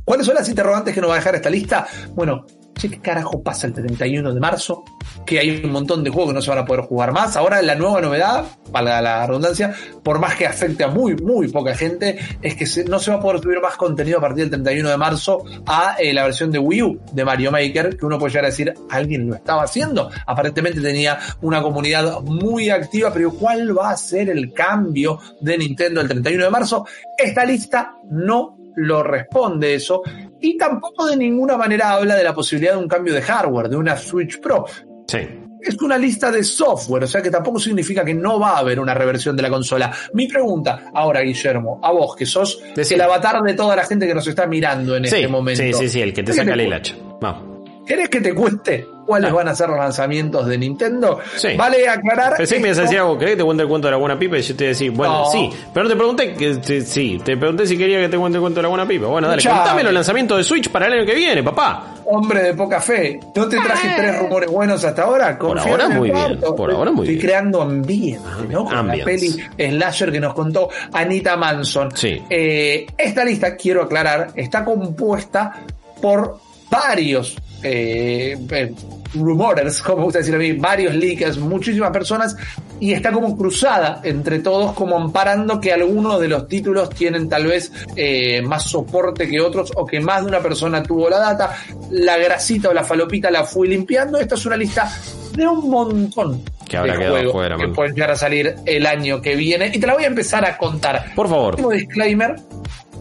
¿Cuáles 0.04 0.26
son 0.26 0.36
las 0.36 0.48
interrogantes 0.50 0.94
que 0.94 1.02
nos 1.02 1.10
va 1.10 1.16
a 1.16 1.18
dejar 1.18 1.36
esta 1.36 1.50
lista? 1.50 1.88
Bueno, 2.14 2.46
che, 2.76 2.90
¿qué 2.90 3.00
carajo 3.00 3.42
pasa 3.42 3.68
el 3.68 3.74
31 3.74 4.34
de 4.34 4.40
marzo? 4.40 4.84
Que 5.26 5.40
hay 5.40 5.62
un 5.64 5.72
montón 5.72 6.04
de 6.04 6.10
juegos 6.10 6.32
que 6.32 6.36
no 6.36 6.42
se 6.42 6.50
van 6.50 6.60
a 6.60 6.66
poder 6.66 6.86
jugar 6.86 7.12
más. 7.12 7.36
Ahora 7.36 7.62
la 7.62 7.76
nueva 7.76 8.02
novedad, 8.02 8.46
valga 8.72 9.02
la 9.02 9.26
redundancia, 9.26 9.74
por 10.04 10.20
más 10.20 10.36
que 10.36 10.46
afecte 10.46 10.84
a 10.84 10.88
muy, 10.88 11.16
muy 11.16 11.48
poca 11.48 11.76
gente, 11.76 12.18
es 12.42 12.56
que 12.56 12.84
no 12.90 13.00
se 13.00 13.12
va 13.12 13.18
a 13.18 13.20
poder 13.20 13.42
subir 13.42 13.60
más 13.62 13.78
contenido 13.78 14.18
a 14.18 14.22
partir 14.22 14.50
del 14.50 14.62
31 14.62 14.90
de 14.90 14.98
marzo 14.98 15.44
a 15.66 15.96
eh, 16.00 16.14
la 16.14 16.24
versión 16.24 16.52
de 16.52 16.60
Wii 16.60 16.84
U 16.84 17.00
de 17.12 17.26
Mario 17.26 17.52
Maker, 17.52 17.98
que 17.98 18.06
uno 18.06 18.20
puede 18.20 18.32
llegar 18.32 18.46
a 18.46 18.50
decir, 18.50 18.74
alguien 18.90 19.28
lo 19.28 19.36
estaba 19.36 19.64
haciendo. 19.64 20.10
Aparentemente 20.26 20.82
tenía 20.82 21.18
una 21.42 21.62
comunidad 21.62 22.22
muy 22.22 22.70
activa, 22.70 23.12
pero 23.14 23.32
¿cuál 23.32 23.78
va 23.78 23.92
a 23.92 23.98
ser 23.98 24.30
el 24.30 24.54
cambio 24.54 25.20
de 25.42 25.58
Nintendo 25.58 26.02
el 26.02 26.08
31 26.08 26.44
de 26.44 26.50
marzo? 26.50 26.86
Esta 27.18 27.46
lista 27.46 27.96
no 28.10 28.58
lo 28.76 29.04
responde 29.04 29.76
eso 29.76 30.02
y 30.48 30.58
tampoco 30.58 31.08
de 31.08 31.18
ninguna 31.18 31.58
manera 31.58 31.92
habla 31.92 32.16
de 32.16 32.24
la 32.24 32.34
posibilidad 32.34 32.74
de 32.74 32.80
un 32.80 32.88
cambio 32.88 33.14
de 33.14 33.22
hardware, 33.22 33.70
de 33.70 33.76
una 33.78 33.98
Switch 33.98 34.40
Pro. 34.40 34.66
Sí. 35.08 35.20
Es 35.62 35.82
una 35.82 35.98
lista 35.98 36.32
de 36.32 36.44
software, 36.44 37.06
o 37.06 37.08
sea 37.08 37.24
que 37.24 37.32
tampoco 37.32 37.60
significa 37.60 38.06
que 38.06 38.14
no 38.14 38.40
va 38.40 38.52
a 38.52 38.58
haber 38.60 38.80
una 38.80 38.94
reversión 38.94 39.36
de 39.36 39.42
la 39.42 39.50
consola. 39.50 39.92
Mi 40.14 40.28
pregunta 40.28 40.92
ahora, 40.94 41.22
Guillermo, 41.22 41.80
a 41.82 41.92
vos 41.92 42.16
que 42.16 42.26
sos 42.28 42.62
el 42.76 43.02
avatar 43.02 43.42
de 43.42 43.54
toda 43.56 43.76
la 43.76 43.84
gente 43.84 44.06
que 44.06 44.14
nos 44.14 44.28
está 44.28 44.46
mirando 44.46 44.96
en 44.96 45.06
Sí, 45.06 45.16
este 45.16 45.28
momento. 45.28 45.64
sí, 45.64 45.74
sí, 45.74 45.90
sí, 45.90 46.02
el 46.02 46.14
que 46.14 46.22
te 46.22 46.32
¿Querés 46.34 46.46
saca 46.48 46.54
el 46.62 46.72
hacha. 46.74 46.96
Vamos. 47.20 47.62
¿Querés 47.88 48.10
que 48.10 48.22
te 48.22 48.34
cuente 48.36 48.88
cuáles 49.06 49.32
Ah. 49.32 49.34
van 49.34 49.48
a 49.48 49.56
ser 49.56 49.70
los 49.70 49.78
lanzamientos 49.78 50.46
de 50.48 50.58
Nintendo? 50.58 51.20
Sí. 51.36 51.50
Vale 51.58 51.88
aclarar. 51.88 52.36
Pensé 52.38 52.56
que 52.56 52.62
me 52.62 52.68
ibas 52.70 52.80
a 52.80 52.82
esto- 52.82 52.92
decir 52.92 53.00
algo, 53.00 53.18
¿querés 53.18 53.34
que 53.34 53.38
te 53.38 53.44
cuente 53.44 53.64
el 53.64 53.70
cuento 53.70 53.88
de 53.88 53.92
la 53.92 53.98
buena 53.98 54.18
pipa? 54.20 54.38
Y 54.38 54.42
yo 54.42 54.56
te 54.56 54.64
iba 54.64 54.70
a 54.70 54.74
decir, 54.74 54.92
bueno, 54.92 55.20
No. 55.20 55.32
sí. 55.32 55.50
Pero 55.74 55.84
no 55.84 55.90
te 55.90 55.96
pregunté 55.96 56.34
que 56.34 56.56
te- 56.56 56.82
sí, 56.82 57.22
te 57.24 57.38
pregunté 57.38 57.66
si 57.68 57.78
quería 57.78 58.00
que 58.02 58.10
te 58.10 58.18
cuente 58.18 58.38
el 58.38 58.42
cuento 58.42 58.60
de 58.60 58.64
la 58.64 58.70
buena 58.70 58.88
pipa. 58.88 59.08
Bueno, 59.08 59.28
dale, 59.28 59.40
Escuchame. 59.40 59.62
contame 59.62 59.84
los 59.84 59.94
lanzamientos 59.94 60.38
de 60.38 60.44
Switch 60.44 60.70
para 60.70 60.88
el 60.88 60.94
año 60.94 61.06
que 61.06 61.16
viene, 61.16 61.44
papá. 61.44 61.94
Hombre 62.08 62.44
de 62.44 62.54
poca 62.54 62.80
fe. 62.82 63.20
¿No 63.36 63.48
te 63.48 63.58
traje 63.58 63.90
tres 63.98 64.20
rumores 64.20 64.50
buenos 64.50 64.84
hasta 64.84 65.04
ahora? 65.04 65.38
Confía 65.38 65.64
Ah. 65.66 65.72
ahora 65.72 65.90
muy 65.90 66.12
bien, 66.12 66.40
por 66.56 66.72
ahora 66.72 66.92
muy 66.92 67.04
Estoy 67.06 67.16
bien. 67.16 67.28
creando 67.28 67.62
ambiente, 67.62 68.20
¿no? 68.50 68.66
Con 68.66 68.88
la 68.88 69.04
peli 69.04 69.36
slasher 69.58 70.12
que 70.12 70.20
nos 70.20 70.34
contó 70.34 70.70
Anita 70.94 71.36
Manson. 71.36 71.90
Sí. 71.96 72.22
Eh, 72.30 72.86
esta 72.98 73.26
lista, 73.26 73.56
quiero 73.56 73.82
aclarar, 73.84 74.28
está 74.36 74.64
compuesta 74.64 75.54
por 76.02 76.38
varios 76.70 77.36
eh, 77.68 78.38
eh, 78.52 78.74
rumores, 79.16 79.82
como 79.82 80.04
gusta 80.04 80.20
decir 80.20 80.36
a 80.36 80.38
mí, 80.38 80.54
varios 80.54 80.94
leakers, 80.94 81.38
muchísimas 81.38 81.90
personas, 81.90 82.36
y 82.80 82.94
está 82.94 83.12
como 83.12 83.36
cruzada 83.36 84.02
entre 84.04 84.40
todos, 84.40 84.74
como 84.74 84.98
amparando 84.98 85.60
que 85.60 85.74
algunos 85.74 86.20
de 86.20 86.28
los 86.28 86.48
títulos 86.48 86.90
tienen 86.92 87.28
tal 87.28 87.48
vez 87.48 87.72
eh, 87.96 88.42
más 88.44 88.64
soporte 88.64 89.28
que 89.28 89.42
otros, 89.42 89.72
o 89.76 89.86
que 89.86 90.00
más 90.00 90.22
de 90.22 90.28
una 90.28 90.40
persona 90.42 90.84
tuvo 90.84 91.10
la 91.10 91.18
data, 91.18 91.56
la 91.90 92.18
grasita 92.18 92.70
o 92.70 92.74
la 92.74 92.84
falopita 92.84 93.32
la 93.32 93.44
fui 93.44 93.68
limpiando. 93.68 94.20
Esta 94.20 94.36
es 94.36 94.46
una 94.46 94.58
lista 94.58 94.92
de 95.34 95.48
un 95.48 95.70
montón 95.70 96.44
Que 96.70 96.78
habrá 96.78 96.98
quedado 96.98 97.32
fuera, 97.32 97.58
que 97.58 97.68
pueden 97.70 97.96
llegar 97.96 98.12
a 98.12 98.16
salir 98.16 98.56
el 98.66 98.86
año 98.86 99.22
que 99.22 99.36
viene, 99.36 99.72
y 99.74 99.80
te 99.80 99.88
la 99.88 99.96
voy 99.96 100.04
a 100.04 100.08
empezar 100.08 100.46
a 100.46 100.56
contar. 100.56 101.14
Por 101.16 101.28
favor. 101.28 101.56
Último 101.56 101.72
disclaimer. 101.72 102.36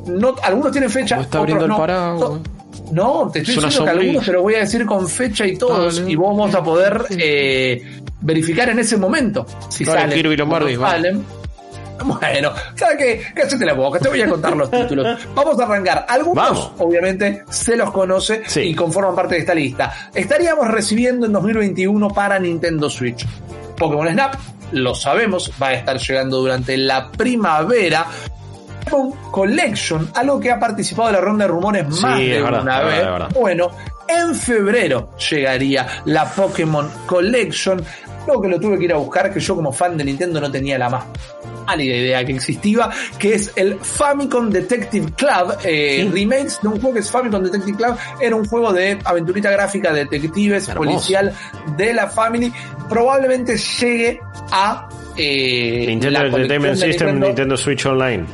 No, 0.07 0.35
algunos 0.42 0.72
tienen 0.72 0.90
fecha. 0.90 1.16
¿Cómo 1.16 1.24
está 1.24 1.40
otros 1.40 1.55
abriendo 1.55 1.64
el 1.64 1.70
no. 1.70 1.77
paraguas? 1.77 2.40
No, 2.92 3.31
te 3.33 3.40
estoy 3.40 3.55
diciendo 3.57 3.85
que 3.85 3.90
algunos 3.90 4.25
te 4.25 4.33
lo 4.33 4.42
voy 4.42 4.55
a 4.55 4.59
decir 4.61 4.85
con 4.87 5.09
fecha 5.09 5.47
y 5.47 5.57
todos, 5.57 5.97
Dale. 5.99 6.11
y 6.11 6.16
vos 6.16 6.37
vamos 6.37 6.55
a 6.55 6.62
poder 6.62 7.05
eh, 7.11 8.01
verificar 8.20 8.68
en 8.68 8.79
ese 8.79 8.97
momento 8.97 9.47
si 9.68 9.85
Dale, 9.85 10.01
salen. 10.12 10.37
Lombardi, 10.37 10.77
no. 10.77 11.44
Bueno, 12.05 12.51
¿sabes 12.75 12.97
qué? 12.99 13.23
Cállate 13.35 13.64
la 13.64 13.73
boca, 13.73 13.99
te 14.01 14.09
voy 14.09 14.20
a 14.20 14.29
contar 14.29 14.57
los 14.57 14.70
títulos. 14.70 15.18
Vamos 15.35 15.59
a 15.61 15.64
arrancar. 15.64 16.05
Algunos, 16.09 16.44
Vamos. 16.44 16.73
obviamente, 16.79 17.44
se 17.49 17.77
los 17.77 17.90
conoce 17.92 18.42
Sí. 18.47 18.61
y 18.62 18.75
conforman 18.75 19.14
parte 19.14 19.37
de 19.37 19.40
esta 19.42 19.55
lista. 19.55 20.11
Estaríamos 20.12 20.68
recibiendo 20.68 21.25
en 21.27 21.33
2021 21.33 22.09
para 22.09 22.38
Nintendo 22.38 22.90
Switch. 22.90 23.25
Pokémon 23.79 24.09
Snap, 24.09 24.35
lo 24.73 24.94
sabemos, 24.94 25.53
va 25.62 25.68
a 25.68 25.75
estar 25.75 25.99
llegando 25.99 26.38
durante 26.40 26.77
la 26.77 27.11
primavera. 27.12 28.07
Pokémon 28.85 29.31
Collection, 29.31 30.11
algo 30.14 30.40
que 30.40 30.51
ha 30.51 30.59
participado 30.59 31.09
de 31.09 31.14
la 31.14 31.20
ronda 31.20 31.44
de 31.44 31.49
rumores 31.49 31.87
Sí, 31.90 32.03
más 32.03 32.18
de 32.18 32.42
verdad, 32.42 32.62
una 32.62 32.81
vez. 32.81 32.99
verdad. 32.99 33.29
Bueno, 33.35 33.70
En 34.07 34.35
febrero 34.35 35.11
llegaría 35.31 35.87
la 36.05 36.27
Pokémon 36.27 36.90
Collection, 37.07 37.83
Luego 38.27 38.42
que 38.42 38.49
lo 38.49 38.61
tuve 38.61 38.79
que 38.79 38.85
ir 38.85 38.92
a 38.92 38.97
buscar, 38.97 39.33
que 39.33 39.40
yo 39.40 39.55
como 39.55 39.73
fan 39.73 39.97
de 39.97 40.05
Nintendo 40.05 40.40
no 40.40 40.51
tenía 40.51 40.79
la 40.79 40.88
más 40.88 41.05
pálida 41.66 41.97
idea 41.97 42.25
que 42.25 42.33
existía, 42.33 42.90
que 43.18 43.35
es 43.35 43.53
el 43.57 43.79
Famicom 43.81 44.51
Detective 44.51 45.12
Club, 45.16 45.57
eh, 45.64 46.09
remakes 46.12 46.59
de 46.62 46.68
un 46.68 46.75
juego 46.81 46.94
que 46.94 47.01
es 47.01 47.11
Famicom 47.11 47.42
Detective 47.42 47.77
Club, 47.77 47.97
era 48.20 48.37
un 48.37 48.47
juego 48.47 48.73
de 48.73 48.99
aventurita 49.05 49.51
gráfica, 49.51 49.92
de 49.92 50.05
detectives, 50.05 50.68
policial 50.70 51.33
de 51.77 51.94
la 51.94 52.09
Family, 52.09 52.53
probablemente 52.88 53.57
llegue 53.57 54.20
a 54.51 54.88
eh, 55.16 55.85
Nintendo 55.88 56.25
Entertainment 56.25 56.77
System, 56.77 57.20
Nintendo. 57.20 57.57
Switch 57.57 57.87
Online. 57.87 58.27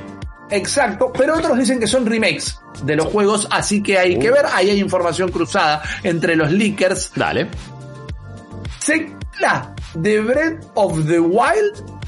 Exacto, 0.51 1.13
pero 1.17 1.37
otros 1.37 1.59
dicen 1.59 1.79
que 1.79 1.87
son 1.87 2.07
remakes 2.07 2.59
de 2.83 2.97
los 2.97 3.07
juegos, 3.07 3.47
así 3.51 3.83
que 3.83 3.99
hay 3.99 4.19
que 4.19 4.31
uh. 4.31 4.35
ver, 4.35 4.47
ahí 4.53 4.71
hay 4.71 4.81
información 4.81 5.31
cruzada 5.31 5.83
entre 6.03 6.37
los 6.37 6.51
leakers. 6.51 7.13
Dale. 7.15 7.49
Se 8.79 9.21
The 10.03 10.21
Breath 10.21 10.65
of 10.75 11.07
the 11.07 11.19
Wild 11.19 12.00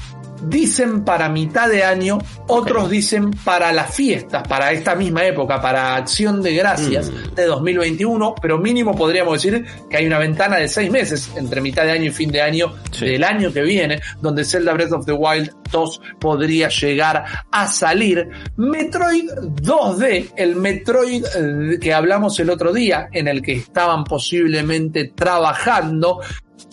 dicen 0.47 1.03
para 1.03 1.29
mitad 1.29 1.69
de 1.69 1.83
año, 1.83 2.19
otros 2.47 2.89
dicen 2.89 3.31
para 3.31 3.71
las 3.71 3.93
fiestas, 3.93 4.47
para 4.47 4.71
esta 4.71 4.95
misma 4.95 5.25
época, 5.25 5.61
para 5.61 5.95
Acción 5.95 6.41
de 6.41 6.53
Gracias 6.55 7.09
mm. 7.09 7.35
de 7.35 7.45
2021, 7.45 8.35
pero 8.41 8.57
mínimo 8.57 8.95
podríamos 8.95 9.41
decir 9.41 9.65
que 9.89 9.97
hay 9.97 10.05
una 10.05 10.19
ventana 10.19 10.57
de 10.57 10.67
seis 10.67 10.91
meses 10.91 11.31
entre 11.35 11.61
mitad 11.61 11.83
de 11.83 11.91
año 11.91 12.05
y 12.05 12.11
fin 12.11 12.31
de 12.31 12.41
año 12.41 12.73
del 12.99 13.23
año 13.23 13.51
que 13.51 13.61
viene, 13.61 14.01
donde 14.21 14.43
Zelda 14.43 14.73
Breath 14.73 14.93
of 14.93 15.05
the 15.05 15.13
Wild 15.13 15.51
2 15.71 16.01
podría 16.19 16.69
llegar 16.69 17.25
a 17.51 17.67
salir. 17.67 18.29
Metroid 18.57 19.29
2D, 19.61 20.33
el 20.35 20.55
Metroid 20.55 21.25
eh, 21.25 21.79
que 21.79 21.93
hablamos 21.93 22.39
el 22.39 22.49
otro 22.49 22.71
día, 22.71 23.09
en 23.11 23.27
el 23.27 23.41
que 23.41 23.53
estaban 23.53 24.03
posiblemente 24.03 25.11
trabajando, 25.15 26.19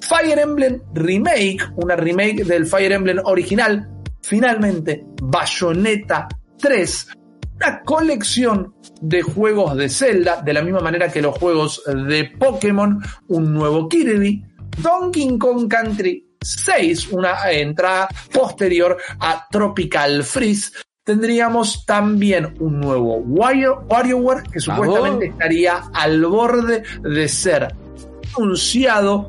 Fire 0.01 0.39
Emblem 0.39 0.83
Remake, 0.95 1.59
una 1.77 1.97
remake 1.97 2.45
del 2.45 2.67
Fire 2.67 2.93
Emblem 2.93 3.19
original, 3.25 3.89
finalmente 4.23 5.05
Bayonetta 5.23 6.29
3, 6.59 7.09
una 7.57 7.83
colección 7.83 8.75
de 9.01 9.23
juegos 9.23 9.77
de 9.77 9.89
Zelda, 9.89 10.43
de 10.43 10.53
la 10.53 10.63
misma 10.63 10.81
manera 10.81 11.11
que 11.11 11.23
los 11.23 11.37
juegos 11.37 11.83
de 11.87 12.25
Pokémon, 12.39 13.01
un 13.29 13.53
nuevo 13.53 13.89
Kirby, 13.89 14.45
Donkey 14.79 15.39
Kong 15.39 15.69
Country 15.69 16.27
6, 16.41 17.13
una 17.13 17.51
entrada 17.51 18.09
posterior 18.33 18.97
a 19.19 19.47
Tropical 19.51 20.25
Freeze. 20.25 20.73
Tendríamos 21.05 21.85
también 21.85 22.55
un 22.61 22.81
nuevo 22.81 23.17
WarioWare 23.17 24.45
que 24.51 24.61
supuestamente 24.61 25.27
estaría 25.27 25.91
al 25.93 26.25
borde 26.25 26.83
de 27.03 27.29
ser 27.29 27.75
anunciado 28.37 29.29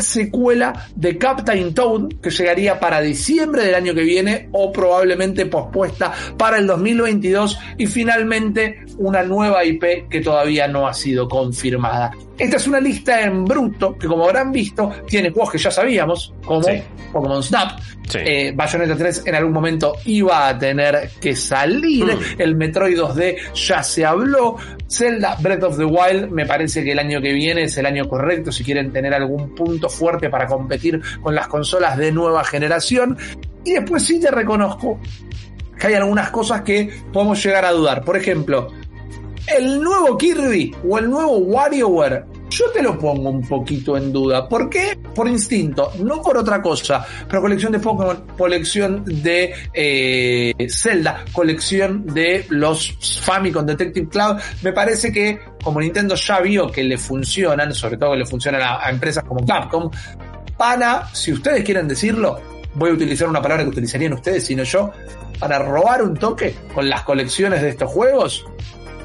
secuela 0.00 0.86
de 0.94 1.18
Captain 1.18 1.74
Toad 1.74 2.08
que 2.22 2.30
llegaría 2.30 2.80
para 2.80 3.00
diciembre 3.00 3.64
del 3.64 3.74
año 3.74 3.94
que 3.94 4.02
viene 4.02 4.48
o 4.52 4.72
probablemente 4.72 5.46
pospuesta 5.46 6.12
para 6.36 6.58
el 6.58 6.66
2022 6.66 7.58
y 7.78 7.86
finalmente 7.86 8.80
una 8.98 9.22
nueva 9.22 9.64
IP 9.64 10.08
que 10.08 10.20
todavía 10.20 10.68
no 10.68 10.86
ha 10.86 10.94
sido 10.94 11.28
confirmada. 11.28 12.12
Esta 12.38 12.56
es 12.56 12.66
una 12.68 12.80
lista 12.80 13.20
en 13.20 13.44
bruto 13.44 13.98
que 13.98 14.06
como 14.06 14.24
habrán 14.24 14.52
visto 14.52 14.90
tiene 15.08 15.30
juegos 15.30 15.52
que 15.52 15.58
ya 15.58 15.70
sabíamos 15.70 16.32
como 16.44 16.66
Pokémon 17.12 17.42
Snap, 17.42 17.80
eh, 18.14 18.52
Bayonetta 18.54 18.96
3 18.96 19.22
en 19.26 19.34
algún 19.34 19.52
momento 19.52 19.94
iba 20.04 20.48
a 20.48 20.58
tener 20.58 21.10
que 21.20 21.34
salir, 21.34 22.04
hmm. 22.04 22.40
el 22.40 22.54
Metroid 22.54 22.96
2D 22.96 23.54
ya 23.54 23.82
se 23.82 24.04
habló, 24.04 24.56
Zelda 24.88 25.36
Breath 25.40 25.64
of 25.64 25.76
the 25.78 25.84
Wild 25.84 26.30
me 26.30 26.46
parece 26.46 26.84
que 26.84 26.92
el 26.92 26.98
año 27.00 27.20
que 27.20 27.32
viene 27.32 27.64
es 27.64 27.76
el 27.76 27.86
año 27.86 28.08
correcto 28.08 28.52
si 28.52 28.62
quieren 28.62 28.92
tener 28.92 29.12
algún 29.12 29.54
punto 29.54 29.88
fuerte 29.88 30.30
para 30.30 30.46
competir 30.46 31.00
con 31.20 31.34
las 31.34 31.48
consolas 31.48 31.96
de 31.96 32.12
nueva 32.12 32.44
generación. 32.44 33.18
Y 33.64 33.72
después 33.72 34.04
sí 34.04 34.20
te 34.20 34.30
reconozco 34.30 35.00
que 35.78 35.88
hay 35.88 35.94
algunas 35.94 36.30
cosas 36.30 36.62
que 36.62 36.90
podemos 37.12 37.42
llegar 37.44 37.64
a 37.64 37.72
dudar. 37.72 38.04
Por 38.04 38.16
ejemplo, 38.16 38.72
el 39.56 39.80
nuevo 39.80 40.16
Kirby 40.16 40.74
o 40.88 40.98
el 40.98 41.08
nuevo 41.10 41.38
WarioWare 41.38 42.38
yo 42.50 42.70
te 42.70 42.82
lo 42.82 42.98
pongo 42.98 43.30
un 43.30 43.46
poquito 43.46 43.96
en 43.96 44.12
duda. 44.12 44.48
¿Por 44.48 44.70
qué? 44.70 44.98
Por 45.14 45.28
instinto, 45.28 45.92
no 46.00 46.22
por 46.22 46.36
otra 46.36 46.62
cosa. 46.62 47.06
Pero 47.28 47.42
colección 47.42 47.72
de 47.72 47.78
Pokémon, 47.78 48.24
colección 48.36 49.04
de 49.04 49.54
eh, 49.72 50.54
Zelda, 50.68 51.24
colección 51.32 52.06
de 52.06 52.46
los 52.48 53.20
Famicom 53.22 53.66
Detective 53.66 54.08
Cloud. 54.08 54.38
Me 54.62 54.72
parece 54.72 55.12
que 55.12 55.38
como 55.62 55.80
Nintendo 55.80 56.14
ya 56.14 56.40
vio 56.40 56.70
que 56.70 56.82
le 56.82 56.96
funcionan, 56.96 57.74
sobre 57.74 57.96
todo 57.96 58.12
que 58.12 58.18
le 58.18 58.26
funcionan 58.26 58.62
a, 58.62 58.88
empresas 58.90 59.24
como 59.24 59.44
Capcom, 59.44 59.90
para, 60.56 61.06
si 61.14 61.32
ustedes 61.32 61.62
quieren 61.62 61.86
decirlo, 61.86 62.40
voy 62.74 62.90
a 62.90 62.94
utilizar 62.94 63.28
una 63.28 63.42
palabra 63.42 63.64
que 63.64 63.70
utilizarían 63.70 64.14
ustedes, 64.14 64.44
sino 64.44 64.62
yo, 64.62 64.90
para 65.38 65.58
robar 65.58 66.02
un 66.02 66.16
toque 66.16 66.54
con 66.74 66.88
las 66.88 67.02
colecciones 67.02 67.62
de 67.62 67.68
estos 67.68 67.90
juegos, 67.90 68.44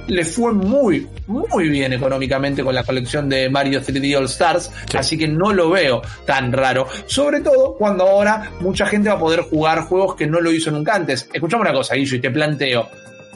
le 0.08 0.26
fue 0.26 0.54
muy, 0.54 1.08
muy 1.28 1.70
bien 1.70 1.94
económicamente 1.94 2.64
con 2.64 2.76
la 2.76 2.84
colección 2.84 3.30
de 3.30 3.50
Mario 3.50 3.82
3D 3.82 4.18
All 4.18 4.26
Stars, 4.26 4.72
así 4.98 5.18
que 5.18 5.28
no 5.28 5.54
lo 5.54 5.70
veo 5.70 6.02
tan 6.26 6.52
raro. 6.52 6.88
Sobre 7.06 7.42
todo 7.42 7.76
cuando 7.76 8.08
ahora 8.08 8.52
mucha 8.60 8.86
gente 8.86 9.10
va 9.10 9.16
a 9.16 9.20
poder 9.20 9.42
jugar 9.42 9.82
juegos 9.82 10.16
que 10.16 10.28
no 10.28 10.42
lo 10.42 10.52
hizo 10.52 10.72
nunca 10.72 10.96
antes. 10.96 11.30
Escuchame 11.34 11.62
una 11.62 11.74
cosa, 11.74 11.96
Guillo, 11.96 12.18
y 12.18 12.20
te 12.20 12.32
planteo 12.32 12.90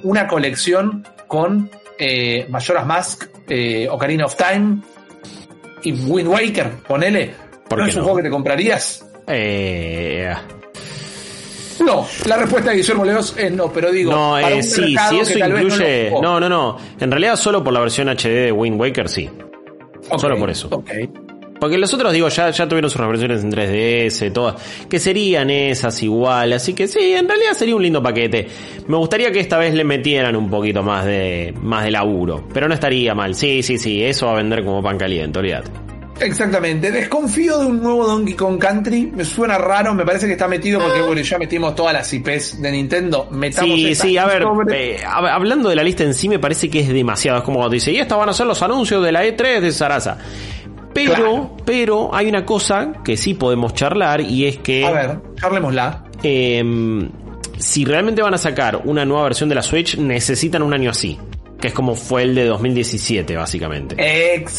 una 0.03 0.27
colección 0.27 1.06
con 1.27 1.69
eh, 1.97 2.45
Majora's 2.49 2.86
Mask, 2.86 3.25
eh, 3.47 3.88
Ocarina 3.89 4.25
of 4.25 4.36
Time 4.36 4.82
y 5.84 5.91
Wind 5.93 6.27
Waker, 6.27 6.71
ponele. 6.88 7.34
¿No 7.75 7.86
es 7.86 7.95
un 7.95 8.03
juego 8.03 8.17
que 8.17 8.23
te 8.23 8.30
comprarías? 8.30 9.06
Eh, 9.27 10.34
no, 11.86 12.06
la 12.26 12.38
respuesta 12.38 12.72
de 12.72 12.78
Guillermo 12.78 13.06
Leos 13.06 13.36
es 13.38 13.52
no, 13.52 13.72
pero 13.72 13.92
digo. 13.92 14.12
No, 14.12 14.38
eh, 14.38 14.63
sí, 14.63 14.96
si 15.10 15.20
eso 15.20 15.38
incluye. 15.38 16.12
No, 16.22 16.40
no, 16.40 16.50
no, 16.50 16.78
En 17.00 17.12
realidad, 17.12 17.36
solo 17.36 17.63
por 17.63 17.74
la 17.74 17.80
versión 17.80 18.10
HD 18.10 18.46
de 18.46 18.52
Wind 18.52 18.80
Waker, 18.80 19.10
sí. 19.10 19.30
solo 20.18 20.38
por 20.38 20.50
eso. 20.50 20.70
Porque 21.60 21.78
los 21.78 21.94
otros, 21.94 22.13
digo, 22.13 22.30
ya, 22.30 22.52
ya 22.52 22.68
tuvieron 22.68 22.90
sus 22.90 23.02
reversiones 23.02 23.44
en 23.44 23.52
3DS, 23.52 24.32
todas, 24.32 24.56
que 24.88 25.00
serían 25.00 25.50
esas 25.50 26.02
igual, 26.04 26.54
así 26.54 26.74
que 26.74 26.88
sí, 26.88 27.13
en 27.13 27.28
realidad 27.28 27.54
sería 27.54 27.76
un 27.76 27.82
lindo 27.82 28.02
paquete. 28.02 28.48
Me 28.88 28.98
gustaría 28.98 29.32
que 29.32 29.40
esta 29.40 29.58
vez 29.58 29.74
le 29.74 29.84
metieran 29.84 30.36
un 30.36 30.50
poquito 30.50 30.84
más 30.84 31.06
de, 31.06 31.54
más 31.62 31.84
de 31.84 31.92
laburo, 31.92 32.48
pero 32.54 32.68
no 32.68 32.74
estaría 32.74 33.16
mal. 33.16 33.34
Sí, 33.34 33.63
sí, 33.63 33.78
sí, 33.78 34.04
eso 34.04 34.28
va 34.28 34.34
a 34.34 34.36
vender 34.36 34.63
como 34.63 34.84
pan 34.84 34.98
caliente, 34.98 35.40
olvídate. 35.40 35.87
Exactamente, 36.19 36.91
desconfío 36.91 37.60
de 37.60 37.65
un 37.65 37.82
nuevo 37.82 38.06
Donkey 38.06 38.34
Kong 38.34 38.60
Country, 38.60 39.12
me 39.13 39.23
suena 39.23 39.58
raro, 39.58 39.93
me 39.93 40.06
parece 40.06 40.25
que 40.25 40.34
está 40.34 40.47
metido 40.47 40.80
porque 40.80 41.01
bueno, 41.01 41.21
ya 41.21 41.38
metimos 41.38 41.75
todas 41.75 41.93
las 41.93 42.12
IPs 42.12 42.62
de 42.62 42.71
Nintendo, 42.71 43.27
metamos 43.32 43.75
Sí, 43.75 43.95
sí, 43.95 44.17
a 44.17 44.25
ver, 44.25 44.43
eh, 44.73 44.99
hablando 45.06 45.69
de 45.69 45.75
la 45.75 45.84
lista 45.84 46.03
en 46.03 46.13
sí 46.13 46.27
me 46.27 46.39
parece 46.39 46.69
que 46.69 46.80
es 46.80 46.89
demasiado, 46.89 47.38
es 47.38 47.43
como 47.43 47.58
cuando 47.60 47.73
dice, 47.73 47.91
y 47.91 47.97
estas 47.97 48.17
van 48.17 48.30
a 48.30 48.34
ser 48.34 48.47
los 48.47 48.62
anuncios 48.62 49.03
de 49.03 49.12
la 49.12 49.25
E3 49.25 49.60
de 49.60 49.71
Sarasa. 49.71 50.17
Pero, 50.93 51.56
pero 51.63 52.10
hay 52.13 52.27
una 52.27 52.43
cosa 52.43 52.91
que 53.03 53.17
sí 53.17 53.36
podemos 53.36 53.75
charlar 53.75 54.19
y 54.21 54.45
es 54.45 54.58
que... 54.58 54.84
A 54.84 54.91
ver, 54.91 55.19
charlémosla. 55.36 56.06
Eh, 56.23 56.63
si 57.60 57.86
realmente 57.86 58.23
van 58.23 58.34
a 58.34 58.38
sacar 58.39 58.82
una 58.86 59.06
nueva 59.06 59.25
versión 59.25 59.47
de 59.47 59.56
la 59.56 59.62
Switch, 59.62 59.97
necesitan 59.97 60.63
un 60.63 60.73
año 60.73 60.89
así 60.89 61.19
que 61.60 61.70
es 61.70 61.74
como 61.74 61.96
fue 61.96 62.24
el 62.24 62.36
de 62.36 62.46
2017, 62.46 63.36
básicamente. 63.36 63.96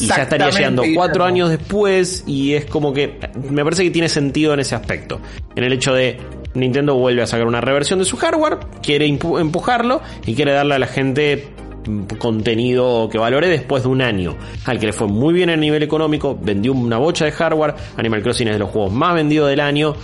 Y 0.00 0.06
ya 0.06 0.22
estaría 0.22 0.50
llegando 0.50 0.82
cuatro 0.94 1.24
años 1.24 1.50
después 1.50 2.24
y 2.26 2.54
es 2.54 2.64
como 2.66 2.92
que 2.92 3.18
me 3.50 3.62
parece 3.64 3.84
que 3.84 3.90
tiene 3.90 4.08
sentido 4.08 4.54
en 4.54 4.60
ese 4.60 4.74
aspecto. 4.74 5.20
En 5.54 5.64
el 5.64 5.72
hecho 5.72 5.94
de 5.94 6.18
Nintendo 6.54 6.94
vuelve 6.96 7.22
a 7.22 7.26
sacar 7.26 7.46
una 7.46 7.60
reversión 7.60 7.98
de 7.98 8.04
su 8.04 8.16
hardware, 8.16 8.58
quiere 8.82 9.06
empujarlo 9.06 10.00
y 10.26 10.34
quiere 10.34 10.52
darle 10.52 10.74
a 10.74 10.78
la 10.78 10.86
gente 10.86 11.48
contenido 12.18 13.08
que 13.10 13.18
valore 13.18 13.48
después 13.48 13.84
de 13.84 13.88
un 13.88 14.02
año, 14.02 14.36
al 14.66 14.78
que 14.78 14.86
le 14.86 14.92
fue 14.92 15.06
muy 15.06 15.32
bien 15.32 15.50
a 15.50 15.56
nivel 15.56 15.82
económico, 15.82 16.38
vendió 16.40 16.72
una 16.72 16.98
bocha 16.98 17.24
de 17.24 17.32
hardware, 17.32 17.74
Animal 17.96 18.22
Crossing 18.22 18.48
es 18.48 18.54
de 18.54 18.58
los 18.58 18.70
juegos 18.70 18.92
más 18.92 19.14
vendidos 19.14 19.48
del 19.48 19.60
año, 19.60 19.94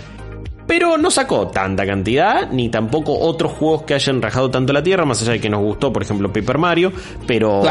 pero 0.67 0.97
no 0.97 1.11
sacó 1.11 1.47
tanta 1.47 1.85
cantidad, 1.85 2.49
ni 2.51 2.69
tampoco 2.69 3.17
otros 3.17 3.53
juegos 3.53 3.83
que 3.83 3.93
hayan 3.93 4.21
rajado 4.21 4.49
tanto 4.49 4.73
la 4.73 4.83
tierra, 4.83 5.05
más 5.05 5.21
allá 5.21 5.33
de 5.33 5.39
que 5.39 5.49
nos 5.49 5.61
gustó, 5.61 5.93
por 5.93 6.01
ejemplo, 6.01 6.31
Paper 6.31 6.57
Mario, 6.57 6.91
pero, 7.27 7.61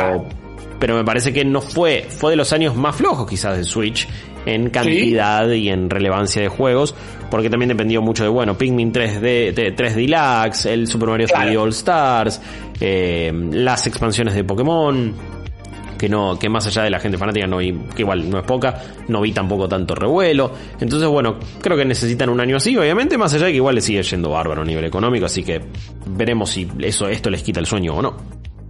pero 0.79 0.97
me 0.97 1.05
parece 1.05 1.33
que 1.33 1.45
no 1.45 1.61
fue, 1.61 2.07
fue 2.09 2.33
de 2.33 2.37
los 2.37 2.53
años 2.53 2.77
más 2.77 2.97
flojos 2.97 3.29
quizás 3.29 3.57
de 3.57 3.65
Switch 3.65 4.09
en 4.47 4.71
cantidad 4.71 5.49
y 5.51 5.71
en 5.71 5.89
relevancia 5.91 6.43
de 6.43 6.49
juegos, 6.49 6.95
porque 7.31 7.51
también 7.51 7.69
dependió 7.69 8.03
mucho 8.03 8.25
de, 8.25 8.29
bueno, 8.29 8.57
Pikmin 8.57 8.93
3D, 8.93 9.75
3 9.75 9.97
Deluxe, 9.97 10.67
el 10.67 10.87
Super 10.87 11.09
Mario 11.09 11.27
3D 11.27 11.59
All 11.59 11.71
Stars, 11.71 12.41
eh, 12.81 13.33
las 13.53 13.87
expansiones 13.87 14.35
de 14.35 14.45
Pokémon, 14.45 15.15
que 16.05 16.09
no, 16.11 16.39
que 16.39 16.51
más 16.51 16.67
allá 16.67 16.83
de 16.83 16.91
la 16.91 17.01
gente 17.01 17.17
fanática 17.17 17.47
no 17.47 17.57
vi, 17.57 17.73
que 17.97 18.03
igual 18.03 18.29
no 18.29 18.39
es 18.39 18.45
poca, 18.45 18.79
no 19.09 19.23
vi 19.23 19.33
tampoco 19.33 19.67
tanto 19.67 19.95
revuelo. 19.95 20.53
Entonces, 20.79 21.09
bueno, 21.09 21.39
creo 21.63 21.79
que 21.79 21.85
necesitan 21.87 22.29
un 22.29 22.41
año 22.41 22.59
así, 22.59 22.77
obviamente, 22.77 23.17
más 23.17 23.33
allá 23.33 23.47
de 23.47 23.53
que 23.53 23.57
igual 23.57 23.75
le 23.75 23.81
sigue 23.81 24.03
yendo 24.03 24.29
bárbaro 24.29 24.61
a 24.61 24.65
nivel 24.67 24.85
económico, 24.85 25.25
así 25.25 25.43
que 25.43 25.63
veremos 26.05 26.51
si 26.51 26.69
eso, 26.81 27.09
esto 27.09 27.31
les 27.31 27.43
quita 27.43 27.59
el 27.59 27.65
sueño 27.65 27.95
o 27.95 28.03
no. 28.03 28.17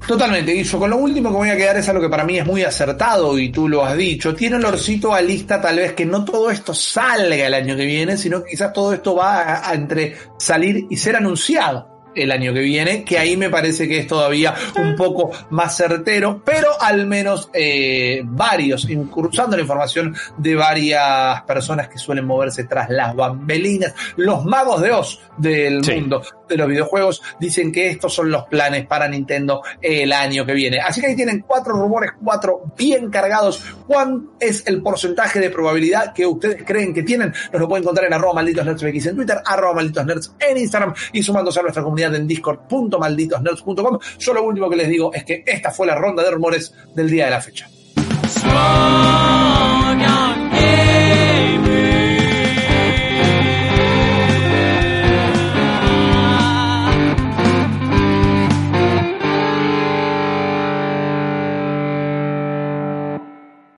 Totalmente, 0.06 0.52
Guillo. 0.52 0.78
Con 0.78 0.90
lo 0.90 0.96
último 0.98 1.30
que 1.30 1.36
voy 1.36 1.48
a 1.48 1.56
quedar 1.56 1.76
es 1.76 1.88
algo 1.88 2.02
que 2.02 2.08
para 2.08 2.22
mí 2.22 2.38
es 2.38 2.46
muy 2.46 2.62
acertado 2.62 3.36
y 3.36 3.50
tú 3.50 3.68
lo 3.68 3.84
has 3.84 3.96
dicho. 3.96 4.32
Tiene 4.32 4.54
olorcito 4.54 5.12
a 5.12 5.20
lista 5.20 5.60
tal 5.60 5.76
vez 5.76 5.94
que 5.94 6.06
no 6.06 6.24
todo 6.24 6.52
esto 6.52 6.72
salga 6.72 7.34
el 7.34 7.54
año 7.54 7.74
que 7.74 7.84
viene, 7.84 8.16
sino 8.16 8.44
que 8.44 8.50
quizás 8.50 8.72
todo 8.72 8.92
esto 8.92 9.16
va 9.16 9.68
a 9.68 9.74
entre 9.74 10.14
salir 10.38 10.86
y 10.88 10.96
ser 10.96 11.16
anunciado 11.16 11.93
el 12.14 12.30
año 12.30 12.52
que 12.52 12.60
viene, 12.60 13.04
que 13.04 13.18
ahí 13.18 13.36
me 13.36 13.50
parece 13.50 13.88
que 13.88 13.98
es 13.98 14.06
todavía 14.06 14.54
un 14.76 14.96
poco 14.96 15.30
más 15.50 15.76
certero, 15.76 16.42
pero 16.44 16.68
al 16.80 17.06
menos 17.06 17.50
eh, 17.52 18.22
varios, 18.24 18.86
cruzando 19.10 19.56
la 19.56 19.62
información 19.62 20.14
de 20.36 20.54
varias 20.54 21.42
personas 21.42 21.88
que 21.88 21.98
suelen 21.98 22.24
moverse 22.24 22.64
tras 22.64 22.88
las 22.90 23.14
bambelinas, 23.14 23.94
los 24.16 24.44
magos 24.44 24.80
de 24.80 24.92
Oz 24.92 25.20
del 25.36 25.80
mundo 25.82 26.22
de 26.48 26.56
los 26.56 26.68
videojuegos, 26.68 27.22
dicen 27.40 27.72
que 27.72 27.88
estos 27.88 28.12
son 28.12 28.30
los 28.30 28.44
planes 28.44 28.86
para 28.86 29.08
Nintendo 29.08 29.62
el 29.80 30.12
año 30.12 30.44
que 30.44 30.52
viene. 30.52 30.80
Así 30.80 31.00
que 31.00 31.08
ahí 31.08 31.16
tienen 31.16 31.44
cuatro 31.46 31.72
rumores, 31.72 32.12
cuatro 32.22 32.62
bien 32.76 33.10
cargados. 33.10 33.62
¿Cuál 33.86 34.22
es 34.38 34.66
el 34.66 34.82
porcentaje 34.82 35.40
de 35.40 35.50
probabilidad 35.50 36.12
que 36.12 36.26
ustedes 36.26 36.62
creen 36.64 36.92
que 36.92 37.02
tienen? 37.02 37.32
Nos 37.52 37.60
lo 37.60 37.68
pueden 37.68 37.84
encontrar 37.84 38.06
en 38.06 38.14
arroba 38.14 38.34
malditos 38.34 38.64
nerds 38.64 39.06
en 39.06 39.16
Twitter, 39.16 39.38
arroba 39.44 39.74
malditos 39.74 40.06
nerds 40.06 40.34
en 40.38 40.58
Instagram 40.58 40.94
y 41.12 41.22
sumándose 41.22 41.60
a 41.60 41.62
nuestra 41.62 41.82
comunidad 42.04 42.14
en 42.14 42.26
discord.malditosnerds.com. 42.26 43.98
Yo 44.18 44.34
lo 44.34 44.44
último 44.44 44.70
que 44.70 44.76
les 44.76 44.88
digo 44.88 45.12
es 45.12 45.24
que 45.24 45.42
esta 45.46 45.70
fue 45.70 45.86
la 45.86 45.94
ronda 45.94 46.22
de 46.22 46.30
rumores 46.30 46.72
del 46.94 47.10
día 47.10 47.26
de 47.26 47.30
la 47.30 47.40
fecha. 47.40 47.68